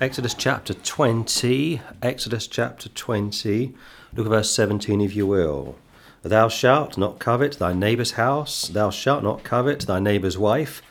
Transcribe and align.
Exodus 0.00 0.32
chapter 0.32 0.74
20, 0.74 1.80
Exodus 2.02 2.46
chapter 2.46 2.88
20, 2.88 3.74
look 4.14 4.26
at 4.26 4.30
verse 4.30 4.50
17 4.52 5.00
if 5.00 5.16
you 5.16 5.26
will. 5.26 5.74
Thou 6.22 6.48
shalt 6.48 6.96
not 6.96 7.18
covet 7.18 7.58
thy 7.58 7.72
neighbour's 7.72 8.12
house, 8.12 8.68
thou 8.68 8.90
shalt 8.90 9.24
not 9.24 9.42
covet 9.42 9.80
thy 9.80 9.98
neighbour's 9.98 10.38
wife, 10.38 10.82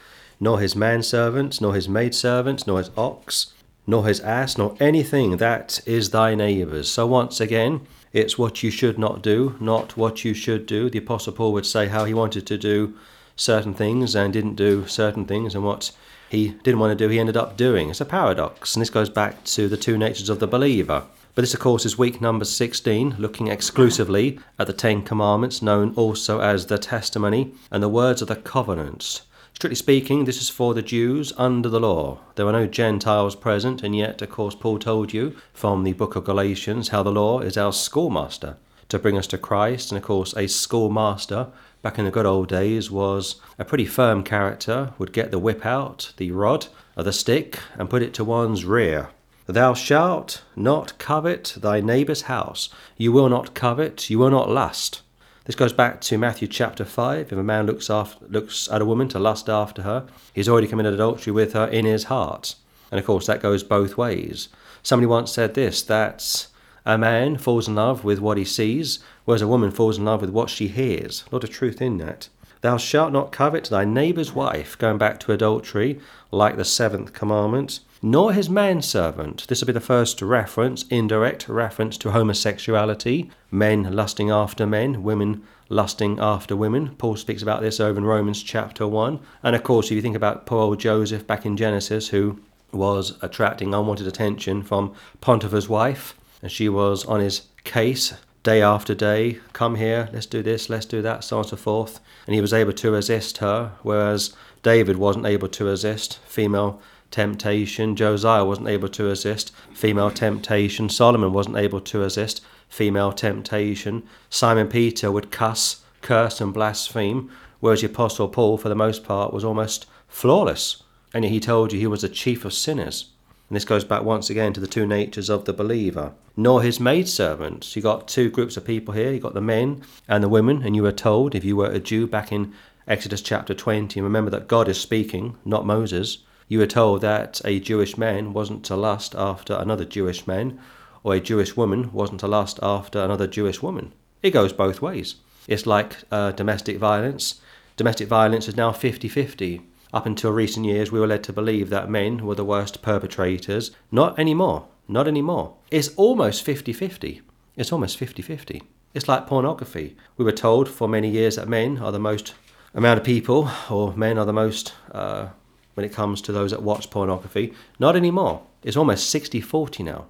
nor 0.42 0.60
his 0.60 0.76
manservant, 0.76 1.62
nor 1.62 1.74
his 1.74 1.88
maidservant, 1.88 2.68
nor 2.68 2.80
his 2.80 2.92
ox, 2.98 3.54
nor 3.88 4.06
his 4.06 4.20
ass, 4.20 4.58
nor 4.58 4.76
anything 4.82 5.38
that 5.38 5.80
is 5.86 6.10
thy 6.10 6.36
neighbour's. 6.36 6.90
So 6.92 7.08
once 7.08 7.40
again, 7.40 7.88
it's 8.12 8.38
what 8.38 8.62
you 8.62 8.70
should 8.70 9.00
not 9.00 9.22
do, 9.22 9.56
not 9.62 9.96
what 9.96 10.26
you 10.26 10.34
should 10.34 10.66
do. 10.66 10.90
The 10.90 11.00
Apostle 11.00 11.32
Paul 11.32 11.54
would 11.54 11.66
say 11.66 11.88
how 11.88 12.04
he 12.04 12.14
wanted 12.14 12.46
to 12.48 12.58
do 12.58 12.94
certain 13.38 13.74
things 13.74 14.18
and 14.18 14.34
didn't 14.34 14.56
do 14.56 14.86
certain 14.86 15.24
things, 15.24 15.56
and 15.56 15.64
what 15.64 15.92
he 16.30 16.50
didn't 16.64 16.80
want 16.80 16.98
to 16.98 17.06
do, 17.06 17.10
he 17.10 17.20
ended 17.20 17.38
up 17.38 17.58
doing. 17.58 17.90
It's 17.90 18.02
a 18.02 18.06
paradox, 18.06 18.76
and 18.76 18.82
this 18.82 18.90
goes 18.90 19.10
back 19.10 19.44
to 19.46 19.68
the 19.68 19.78
two 19.78 19.98
natures 19.98 20.30
of 20.30 20.40
the 20.40 20.48
believer. 20.48 21.04
But 21.36 21.44
this, 21.44 21.54
of 21.54 21.60
course, 21.60 21.86
is 21.86 21.98
week 21.98 22.20
number 22.20 22.46
16, 22.46 23.16
looking 23.20 23.48
exclusively 23.48 24.40
at 24.58 24.68
the 24.68 24.74
Ten 24.74 25.04
Commandments, 25.04 25.62
known 25.62 25.94
also 25.96 26.40
as 26.40 26.66
the 26.66 26.80
Testimony 26.80 27.54
and 27.72 27.84
the 27.84 27.90
words 27.90 28.22
of 28.22 28.28
the 28.28 28.36
covenants. 28.36 29.22
Strictly 29.54 29.76
speaking, 29.76 30.26
this 30.26 30.42
is 30.42 30.50
for 30.50 30.74
the 30.74 30.82
Jews 30.82 31.34
under 31.38 31.70
the 31.70 31.80
law. 31.80 32.20
There 32.36 32.46
were 32.46 32.52
no 32.52 32.68
Gentiles 32.68 33.36
present, 33.36 33.84
and 33.84 33.96
yet, 33.96 34.22
of 34.22 34.30
course, 34.30 34.56
Paul 34.56 34.80
told 34.80 35.14
you 35.14 35.36
from 35.54 35.84
the 35.84 35.94
book 35.94 36.16
of 36.16 36.26
Galatians 36.26 36.90
how 36.90 37.04
the 37.04 37.12
law 37.12 37.40
is 37.40 37.58
our 37.58 37.74
schoolmaster 37.74 38.58
to 38.90 39.00
bring 39.00 39.18
us 39.18 39.28
to 39.28 39.38
Christ. 39.38 39.92
And 39.92 39.98
of 39.98 40.04
course, 40.04 40.36
a 40.36 40.48
schoolmaster 40.48 41.48
back 41.82 42.00
in 42.00 42.06
the 42.06 42.12
good 42.12 42.26
old 42.26 42.48
days 42.48 42.90
was 42.92 43.42
a 43.58 43.66
pretty 43.66 43.86
firm 43.86 44.24
character, 44.24 44.94
would 44.98 45.14
get 45.14 45.32
the 45.32 45.40
whip 45.40 45.66
out, 45.66 46.14
the 46.18 46.32
rod, 46.32 46.68
or 46.96 47.04
the 47.04 47.14
stick, 47.14 47.60
and 47.78 47.90
put 47.90 48.02
it 48.02 48.14
to 48.16 48.24
one's 48.24 48.66
rear. 48.66 49.10
Thou 49.46 49.74
shalt 49.74 50.44
not 50.56 50.98
covet 50.98 51.56
thy 51.58 51.80
neighbour's 51.80 52.24
house. 52.24 52.70
You 52.98 53.12
will 53.14 53.30
not 53.30 53.54
covet, 53.54 54.10
you 54.10 54.20
will 54.20 54.30
not 54.30 54.50
lust. 54.50 55.02
This 55.46 55.56
goes 55.56 55.72
back 55.72 56.02
to 56.02 56.18
Matthew 56.18 56.50
chapter 56.50 56.84
5. 56.84 57.32
If 57.32 57.38
a 57.38 57.42
man 57.42 57.66
looks, 57.66 57.90
after, 57.90 58.26
looks 58.26 58.68
at 58.70 58.82
a 58.82 58.86
woman 58.86 59.08
to 59.10 59.20
lust 59.20 59.48
after 59.48 59.84
her, 59.84 60.06
he's 60.34 60.50
already 60.50 60.68
committed 60.68 60.94
adultery 60.94 61.32
with 61.32 61.54
her 61.54 61.68
in 61.68 61.86
his 61.86 62.06
heart. 62.06 62.56
And 62.92 63.00
of 63.00 63.06
course, 63.06 63.28
that 63.28 63.42
goes 63.42 63.64
both 63.64 63.96
ways. 63.96 64.50
Somebody 64.84 65.08
once 65.08 65.32
said 65.32 65.54
this 65.54 65.82
that 65.84 66.48
a 66.86 66.98
man 66.98 67.38
falls 67.38 67.70
in 67.70 67.76
love 67.76 68.04
with 68.04 68.20
what 68.20 68.38
he 68.38 68.44
sees, 68.44 69.00
whereas 69.28 69.42
a 69.42 69.48
woman 69.48 69.70
falls 69.70 69.98
in 69.98 70.06
love 70.06 70.22
with 70.22 70.30
what 70.30 70.50
she 70.50 70.70
hears. 70.70 71.26
A 71.30 71.36
lot 71.36 71.44
of 71.44 71.50
truth 71.50 71.82
in 71.82 71.98
that. 71.98 72.30
Thou 72.62 72.78
shalt 72.78 73.12
not 73.12 73.34
covet 73.34 73.66
thy 73.66 73.84
neighbour's 73.84 74.32
wife, 74.32 74.78
going 74.78 74.98
back 74.98 75.20
to 75.20 75.34
adultery, 75.34 76.00
like 76.32 76.56
the 76.56 76.64
seventh 76.64 77.12
commandment, 77.12 77.82
nor 78.02 78.32
his 78.32 78.50
manservant. 78.50 79.46
This 79.50 79.60
will 79.60 79.68
be 79.68 79.74
the 79.74 79.82
first 79.82 80.22
reference, 80.22 80.86
indirect 80.90 81.50
reference 81.50 81.98
to 81.98 82.12
homosexuality, 82.12 83.30
men 83.52 83.94
lusting 83.94 84.32
after 84.32 84.66
men, 84.66 85.04
women 85.04 85.44
lusting 85.68 86.20
after 86.20 86.56
women. 86.56 86.96
Paul 86.96 87.18
speaks 87.18 87.42
about 87.42 87.62
this 87.62 87.82
over 87.82 87.98
in 87.98 88.06
Romans 88.06 88.42
chapter 88.42 88.88
1. 88.88 89.20
And 89.44 89.58
of 89.58 89.64
course, 89.64 89.88
if 89.88 89.92
you 89.92 90.02
think 90.02 90.16
about 90.16 90.46
poor 90.46 90.62
old 90.62 90.80
Joseph 90.80 91.28
back 91.28 91.46
in 91.46 91.58
Genesis, 91.58 92.08
who 92.08 92.40
was 92.72 93.18
attracting 93.22 93.74
unwanted 93.74 94.08
attention 94.08 94.64
from 94.64 94.94
Potiphar's 95.20 95.68
wife, 95.68 96.16
and 96.42 96.50
she 96.50 96.70
was 96.70 97.04
on 97.04 97.20
his 97.20 97.48
case 97.66 98.14
day 98.48 98.62
after 98.62 98.96
day 98.96 99.38
come 99.52 99.76
here, 99.76 100.08
let's 100.14 100.26
do 100.26 100.42
this, 100.42 100.70
let's 100.70 100.86
do 100.86 101.02
that, 101.02 101.22
so 101.22 101.36
on 101.36 101.42
and 101.42 101.50
so 101.50 101.58
forth. 101.58 102.00
And 102.26 102.34
he 102.34 102.40
was 102.40 102.54
able 102.54 102.72
to 102.72 102.92
resist 102.92 103.40
her, 103.40 103.74
whereas 103.82 104.34
David 104.64 104.96
wasn't 104.96 105.26
able 105.26 105.50
to 105.50 105.66
resist 105.66 106.20
female 106.20 106.80
temptation. 107.12 107.94
Josiah 107.98 108.46
wasn't 108.46 108.70
able 108.70 108.88
to 108.88 109.04
resist 109.04 109.52
female 109.74 110.12
temptation. 110.12 110.88
Solomon 110.88 111.34
wasn't 111.34 111.58
able 111.58 111.82
to 111.82 112.00
resist 112.00 112.42
female 112.70 113.12
temptation. 113.12 114.04
Simon 114.30 114.70
Peter 114.70 115.12
would 115.12 115.30
cuss, 115.30 115.84
curse, 116.02 116.40
and 116.40 116.54
blaspheme, 116.54 117.30
whereas 117.60 117.82
the 117.82 117.88
Apostle 117.88 118.30
Paul, 118.30 118.58
for 118.58 118.70
the 118.70 118.76
most 118.76 119.04
part, 119.04 119.34
was 119.34 119.44
almost 119.44 119.88
flawless. 120.08 120.82
And 121.14 121.26
he 121.26 121.42
told 121.42 121.74
you 121.74 121.80
he 121.80 121.88
was 121.88 122.04
the 122.04 122.08
chief 122.08 122.46
of 122.46 122.54
sinners. 122.54 123.10
And 123.50 123.56
this 123.56 123.66
goes 123.66 123.86
back 123.86 124.04
once 124.04 124.30
again 124.30 124.54
to 124.54 124.60
the 124.60 124.68
two 124.68 124.86
natures 124.86 125.30
of 125.30 125.46
the 125.46 125.54
believer. 125.54 126.14
Nor 126.36 126.62
his 126.62 126.80
maidservants. 126.80 127.76
You 127.76 127.82
got 127.82 128.08
two 128.08 128.30
groups 128.30 128.58
of 128.58 128.66
people 128.66 128.94
here. 128.94 129.12
You 129.12 129.20
got 129.20 129.34
the 129.34 129.42
men 129.42 129.84
and 130.08 130.24
the 130.24 130.30
women, 130.30 130.64
and 130.64 130.76
you 130.76 130.84
were 130.84 130.92
told, 130.92 131.34
if 131.34 131.46
you 131.46 131.56
were 131.56 131.72
a 131.72 131.80
Jew 131.80 132.08
back 132.08 132.32
in 132.32 132.54
Exodus 132.88 133.22
chapter 133.22 133.54
20, 133.54 134.00
and 134.00 134.06
remember 134.06 134.32
that 134.32 134.48
God 134.48 134.68
is 134.68 134.80
speaking, 134.80 135.38
not 135.46 135.66
Moses, 135.66 136.20
you 136.50 136.60
were 136.60 136.68
told 136.68 137.02
that 137.02 137.42
a 137.46 137.60
Jewish 137.60 137.98
man 137.98 138.34
wasn't 138.34 138.64
to 138.66 138.76
lust 138.76 139.16
after 139.16 139.54
another 139.56 139.86
Jewish 139.86 140.28
man, 140.28 140.60
or 141.04 141.16
a 141.16 141.20
Jewish 141.20 141.56
woman 141.56 141.92
wasn't 141.94 142.20
to 142.22 142.28
lust 142.28 142.60
after 142.62 143.00
another 143.00 143.28
Jewish 143.28 143.62
woman. 143.62 143.94
It 144.22 144.32
goes 144.32 144.54
both 144.54 144.82
ways. 144.82 145.16
It's 145.48 145.66
like 145.66 145.98
uh, 146.12 146.32
domestic 146.32 146.78
violence. 146.78 147.42
Domestic 147.78 148.08
violence 148.08 148.48
is 148.48 148.58
now 148.58 148.72
50 148.72 149.08
50. 149.08 149.62
Up 149.94 150.06
until 150.06 150.32
recent 150.32 150.66
years, 150.66 150.92
we 150.92 151.00
were 151.00 151.08
led 151.08 151.24
to 151.24 151.34
believe 151.34 151.70
that 151.70 151.90
men 151.90 152.26
were 152.26 152.36
the 152.36 152.46
worst 152.46 152.82
perpetrators. 152.82 153.72
Not 153.92 154.20
anymore. 154.20 154.68
Not 154.88 155.08
anymore. 155.08 155.56
It's 155.72 155.90
almost 155.96 156.44
50 156.44 156.74
50. 156.74 157.22
It's 157.56 157.72
almost 157.72 157.98
50 157.98 158.22
50. 158.22 158.62
It's 158.94 159.08
like 159.08 159.28
pornography. 159.28 159.96
We 160.18 160.26
were 160.26 160.32
told 160.32 160.70
for 160.70 160.88
many 160.88 161.10
years 161.10 161.36
that 161.36 161.48
men 161.48 161.78
are 161.80 161.92
the 161.92 162.00
most 162.00 162.34
amount 162.74 163.00
of 163.00 163.06
people, 163.06 163.50
or 163.70 163.96
men 163.96 164.18
are 164.18 164.26
the 164.26 164.34
most 164.34 164.74
uh, 164.92 165.30
when 165.74 165.86
it 165.86 165.94
comes 165.94 166.22
to 166.22 166.32
those 166.32 166.52
that 166.52 166.64
watch 166.64 166.90
pornography. 166.90 167.54
Not 167.80 167.96
anymore. 167.96 168.44
It's 168.64 168.78
almost 168.78 169.10
60 169.10 169.42
40 169.42 169.84
now. 169.84 170.06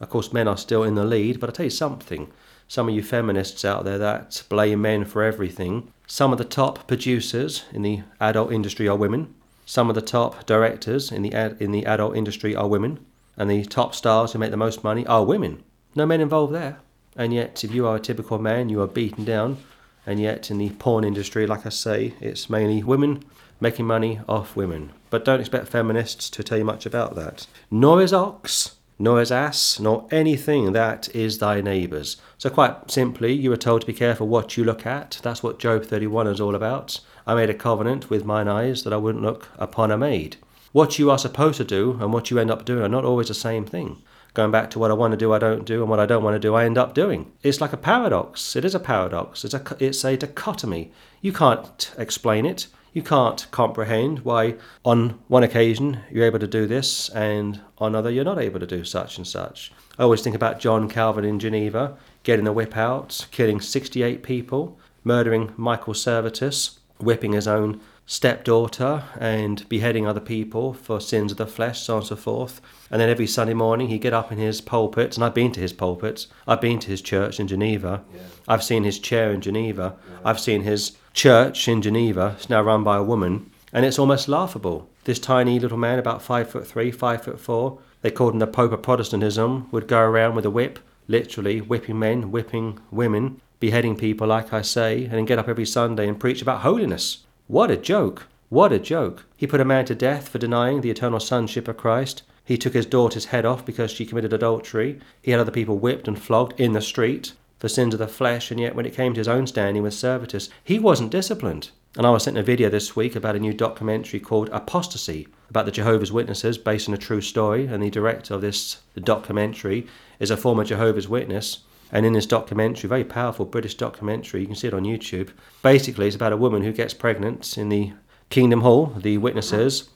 Of 0.00 0.10
course, 0.10 0.32
men 0.32 0.48
are 0.48 0.56
still 0.56 0.82
in 0.82 0.94
the 0.94 1.04
lead, 1.04 1.38
but 1.38 1.48
I'll 1.48 1.54
tell 1.54 1.66
you 1.66 1.70
something. 1.70 2.30
Some 2.66 2.88
of 2.88 2.94
you 2.94 3.02
feminists 3.02 3.64
out 3.64 3.84
there 3.84 3.98
that 3.98 4.42
blame 4.48 4.82
men 4.82 5.04
for 5.04 5.22
everything, 5.22 5.92
some 6.12 6.30
of 6.30 6.36
the 6.36 6.44
top 6.44 6.86
producers 6.86 7.64
in 7.72 7.80
the 7.80 8.02
adult 8.20 8.52
industry 8.52 8.86
are 8.86 8.94
women. 8.94 9.32
Some 9.64 9.88
of 9.88 9.94
the 9.94 10.02
top 10.02 10.44
directors 10.44 11.10
in 11.10 11.22
the 11.22 11.32
ad, 11.32 11.56
in 11.58 11.72
the 11.72 11.86
adult 11.86 12.14
industry 12.14 12.54
are 12.54 12.68
women, 12.68 13.02
and 13.38 13.48
the 13.48 13.64
top 13.64 13.94
stars 13.94 14.32
who 14.32 14.38
make 14.38 14.50
the 14.50 14.58
most 14.58 14.84
money 14.84 15.06
are 15.06 15.24
women. 15.24 15.62
No 15.94 16.04
men 16.04 16.20
involved 16.20 16.52
there. 16.52 16.80
And 17.16 17.32
yet, 17.32 17.64
if 17.64 17.72
you 17.72 17.86
are 17.86 17.96
a 17.96 18.00
typical 18.00 18.38
man, 18.38 18.68
you 18.68 18.82
are 18.82 18.86
beaten 18.86 19.24
down. 19.24 19.56
And 20.04 20.20
yet, 20.20 20.50
in 20.50 20.58
the 20.58 20.68
porn 20.68 21.02
industry, 21.02 21.46
like 21.46 21.64
I 21.64 21.70
say, 21.70 22.12
it's 22.20 22.50
mainly 22.50 22.82
women 22.82 23.24
making 23.58 23.86
money 23.86 24.20
off 24.28 24.54
women. 24.54 24.92
But 25.08 25.24
don't 25.24 25.40
expect 25.40 25.68
feminists 25.68 26.28
to 26.28 26.42
tell 26.42 26.58
you 26.58 26.64
much 26.66 26.84
about 26.84 27.14
that. 27.14 27.46
Nor 27.70 28.02
is 28.02 28.12
ox 28.12 28.76
nor 29.02 29.18
his 29.18 29.32
ass, 29.32 29.80
nor 29.80 30.06
anything 30.12 30.72
that 30.72 31.12
is 31.12 31.38
thy 31.38 31.60
neighbour's. 31.60 32.18
So, 32.38 32.48
quite 32.48 32.88
simply, 32.88 33.32
you 33.32 33.52
are 33.52 33.56
told 33.56 33.80
to 33.80 33.86
be 33.88 33.92
careful 33.92 34.28
what 34.28 34.56
you 34.56 34.62
look 34.62 34.86
at. 34.86 35.18
That's 35.24 35.42
what 35.42 35.58
Job 35.58 35.84
31 35.84 36.28
is 36.28 36.40
all 36.40 36.54
about. 36.54 37.00
I 37.26 37.34
made 37.34 37.50
a 37.50 37.54
covenant 37.54 38.10
with 38.10 38.24
mine 38.24 38.46
eyes 38.46 38.84
that 38.84 38.92
I 38.92 38.98
wouldn't 38.98 39.24
look 39.24 39.48
upon 39.58 39.90
a 39.90 39.98
maid. 39.98 40.36
What 40.70 41.00
you 41.00 41.10
are 41.10 41.18
supposed 41.18 41.56
to 41.56 41.64
do 41.64 41.98
and 42.00 42.12
what 42.12 42.30
you 42.30 42.38
end 42.38 42.52
up 42.52 42.64
doing 42.64 42.80
are 42.80 42.88
not 42.88 43.04
always 43.04 43.26
the 43.26 43.34
same 43.34 43.64
thing. 43.64 44.00
Going 44.34 44.52
back 44.52 44.70
to 44.70 44.78
what 44.78 44.92
I 44.92 44.94
want 44.94 45.10
to 45.10 45.16
do, 45.16 45.32
I 45.32 45.38
don't 45.40 45.64
do, 45.64 45.80
and 45.80 45.90
what 45.90 45.98
I 45.98 46.06
don't 46.06 46.22
want 46.22 46.36
to 46.36 46.38
do, 46.38 46.54
I 46.54 46.64
end 46.64 46.78
up 46.78 46.94
doing. 46.94 47.32
It's 47.42 47.60
like 47.60 47.72
a 47.72 47.76
paradox. 47.76 48.54
It 48.54 48.64
is 48.64 48.74
a 48.74 48.80
paradox. 48.80 49.44
It's 49.44 49.52
a, 49.52 49.76
it's 49.80 50.04
a 50.04 50.16
dichotomy. 50.16 50.92
You 51.20 51.32
can't 51.32 51.92
explain 51.98 52.46
it 52.46 52.68
you 52.92 53.02
can't 53.02 53.46
comprehend 53.50 54.20
why 54.20 54.54
on 54.84 55.18
one 55.28 55.42
occasion 55.42 56.00
you're 56.10 56.26
able 56.26 56.38
to 56.38 56.46
do 56.46 56.66
this 56.66 57.08
and 57.10 57.60
on 57.78 57.94
other 57.94 58.10
you're 58.10 58.24
not 58.24 58.38
able 58.38 58.60
to 58.60 58.66
do 58.66 58.84
such 58.84 59.16
and 59.16 59.26
such. 59.26 59.72
I 59.98 60.02
always 60.02 60.22
think 60.22 60.36
about 60.36 60.60
John 60.60 60.88
Calvin 60.88 61.24
in 61.24 61.38
Geneva 61.38 61.96
getting 62.22 62.44
the 62.44 62.52
whip 62.52 62.76
out, 62.76 63.26
killing 63.30 63.60
68 63.60 64.22
people, 64.22 64.78
murdering 65.04 65.52
Michael 65.56 65.94
Servetus, 65.94 66.78
whipping 66.98 67.32
his 67.32 67.48
own 67.48 67.80
stepdaughter 68.06 69.04
and 69.18 69.68
beheading 69.68 70.06
other 70.06 70.20
people 70.20 70.72
for 70.72 71.00
sins 71.00 71.32
of 71.32 71.38
the 71.38 71.46
flesh, 71.46 71.82
so 71.82 71.94
on 71.94 72.00
and 72.00 72.08
so 72.08 72.16
forth. 72.16 72.60
And 72.90 73.00
then 73.00 73.08
every 73.08 73.26
Sunday 73.26 73.54
morning 73.54 73.88
he'd 73.88 74.00
get 74.00 74.12
up 74.12 74.30
in 74.30 74.38
his 74.38 74.60
pulpit, 74.60 75.16
and 75.16 75.24
I've 75.24 75.34
been 75.34 75.52
to 75.52 75.60
his 75.60 75.72
pulpits, 75.72 76.28
I've 76.46 76.60
been 76.60 76.78
to 76.80 76.88
his 76.88 77.00
church 77.00 77.40
in 77.40 77.48
Geneva, 77.48 78.02
yeah. 78.14 78.20
I've 78.46 78.62
seen 78.62 78.84
his 78.84 78.98
chair 78.98 79.32
in 79.32 79.40
Geneva, 79.40 79.96
yeah. 80.08 80.18
I've 80.24 80.40
seen 80.40 80.62
his 80.62 80.96
church 81.12 81.68
in 81.68 81.82
Geneva, 81.82 82.34
it's 82.36 82.48
now 82.48 82.62
run 82.62 82.82
by 82.82 82.96
a 82.96 83.02
woman, 83.02 83.50
and 83.72 83.84
it's 83.84 83.98
almost 83.98 84.28
laughable. 84.28 84.88
This 85.04 85.18
tiny 85.18 85.58
little 85.58 85.78
man, 85.78 85.98
about 85.98 86.22
five 86.22 86.50
foot 86.50 86.66
three, 86.66 86.90
five 86.90 87.24
foot 87.24 87.40
four, 87.40 87.78
they 88.00 88.10
called 88.10 88.32
him 88.32 88.38
the 88.38 88.46
Pope 88.46 88.72
of 88.72 88.82
Protestantism, 88.82 89.68
would 89.70 89.88
go 89.88 90.00
around 90.00 90.34
with 90.34 90.44
a 90.44 90.50
whip, 90.50 90.78
literally 91.08 91.60
whipping 91.60 91.98
men, 91.98 92.30
whipping 92.30 92.78
women, 92.90 93.40
beheading 93.60 93.96
people, 93.96 94.26
like 94.26 94.52
I 94.52 94.62
say, 94.62 95.04
and 95.04 95.12
then 95.12 95.24
get 95.24 95.38
up 95.38 95.48
every 95.48 95.66
Sunday 95.66 96.08
and 96.08 96.18
preach 96.18 96.42
about 96.42 96.60
holiness. 96.60 97.24
What 97.46 97.70
a 97.70 97.76
joke! 97.76 98.26
What 98.48 98.72
a 98.72 98.78
joke! 98.78 99.24
He 99.36 99.46
put 99.46 99.60
a 99.60 99.64
man 99.64 99.84
to 99.86 99.94
death 99.94 100.28
for 100.28 100.38
denying 100.38 100.80
the 100.80 100.90
eternal 100.90 101.20
sonship 101.20 101.68
of 101.68 101.76
Christ. 101.76 102.22
He 102.44 102.58
took 102.58 102.74
his 102.74 102.86
daughter's 102.86 103.26
head 103.26 103.44
off 103.44 103.64
because 103.64 103.90
she 103.90 104.04
committed 104.04 104.32
adultery. 104.32 104.98
He 105.20 105.30
had 105.30 105.40
other 105.40 105.52
people 105.52 105.78
whipped 105.78 106.08
and 106.08 106.20
flogged 106.20 106.60
in 106.60 106.72
the 106.72 106.80
street 106.80 107.34
for 107.62 107.68
sins 107.68 107.94
of 107.94 108.00
the 108.00 108.08
flesh, 108.08 108.50
and 108.50 108.58
yet 108.58 108.74
when 108.74 108.84
it 108.84 108.92
came 108.92 109.14
to 109.14 109.20
his 109.20 109.28
own 109.28 109.46
standing 109.46 109.84
with 109.84 109.94
Servetus, 109.94 110.48
he 110.64 110.80
wasn't 110.80 111.12
disciplined. 111.12 111.70
And 111.96 112.04
I 112.04 112.10
was 112.10 112.24
sent 112.24 112.36
a 112.36 112.42
video 112.42 112.68
this 112.68 112.96
week 112.96 113.14
about 113.14 113.36
a 113.36 113.38
new 113.38 113.52
documentary 113.52 114.18
called 114.18 114.48
Apostasy 114.48 115.28
about 115.48 115.66
the 115.66 115.70
Jehovah's 115.70 116.10
Witnesses 116.10 116.58
based 116.58 116.88
on 116.88 116.94
a 116.94 116.98
true 116.98 117.20
story. 117.20 117.66
And 117.66 117.80
the 117.80 117.88
director 117.88 118.34
of 118.34 118.40
this 118.40 118.80
documentary 118.96 119.86
is 120.18 120.32
a 120.32 120.36
former 120.36 120.64
Jehovah's 120.64 121.08
Witness. 121.08 121.60
And 121.92 122.04
in 122.04 122.14
this 122.14 122.26
documentary, 122.26 122.88
very 122.88 123.04
powerful 123.04 123.46
British 123.46 123.76
documentary, 123.76 124.40
you 124.40 124.48
can 124.48 124.56
see 124.56 124.66
it 124.66 124.74
on 124.74 124.82
YouTube. 124.82 125.30
Basically, 125.62 126.08
it's 126.08 126.16
about 126.16 126.32
a 126.32 126.36
woman 126.36 126.62
who 126.62 126.72
gets 126.72 126.94
pregnant 126.94 127.56
in 127.56 127.68
the 127.68 127.92
Kingdom 128.28 128.62
Hall, 128.62 128.86
the 128.86 129.18
witnesses. 129.18 129.88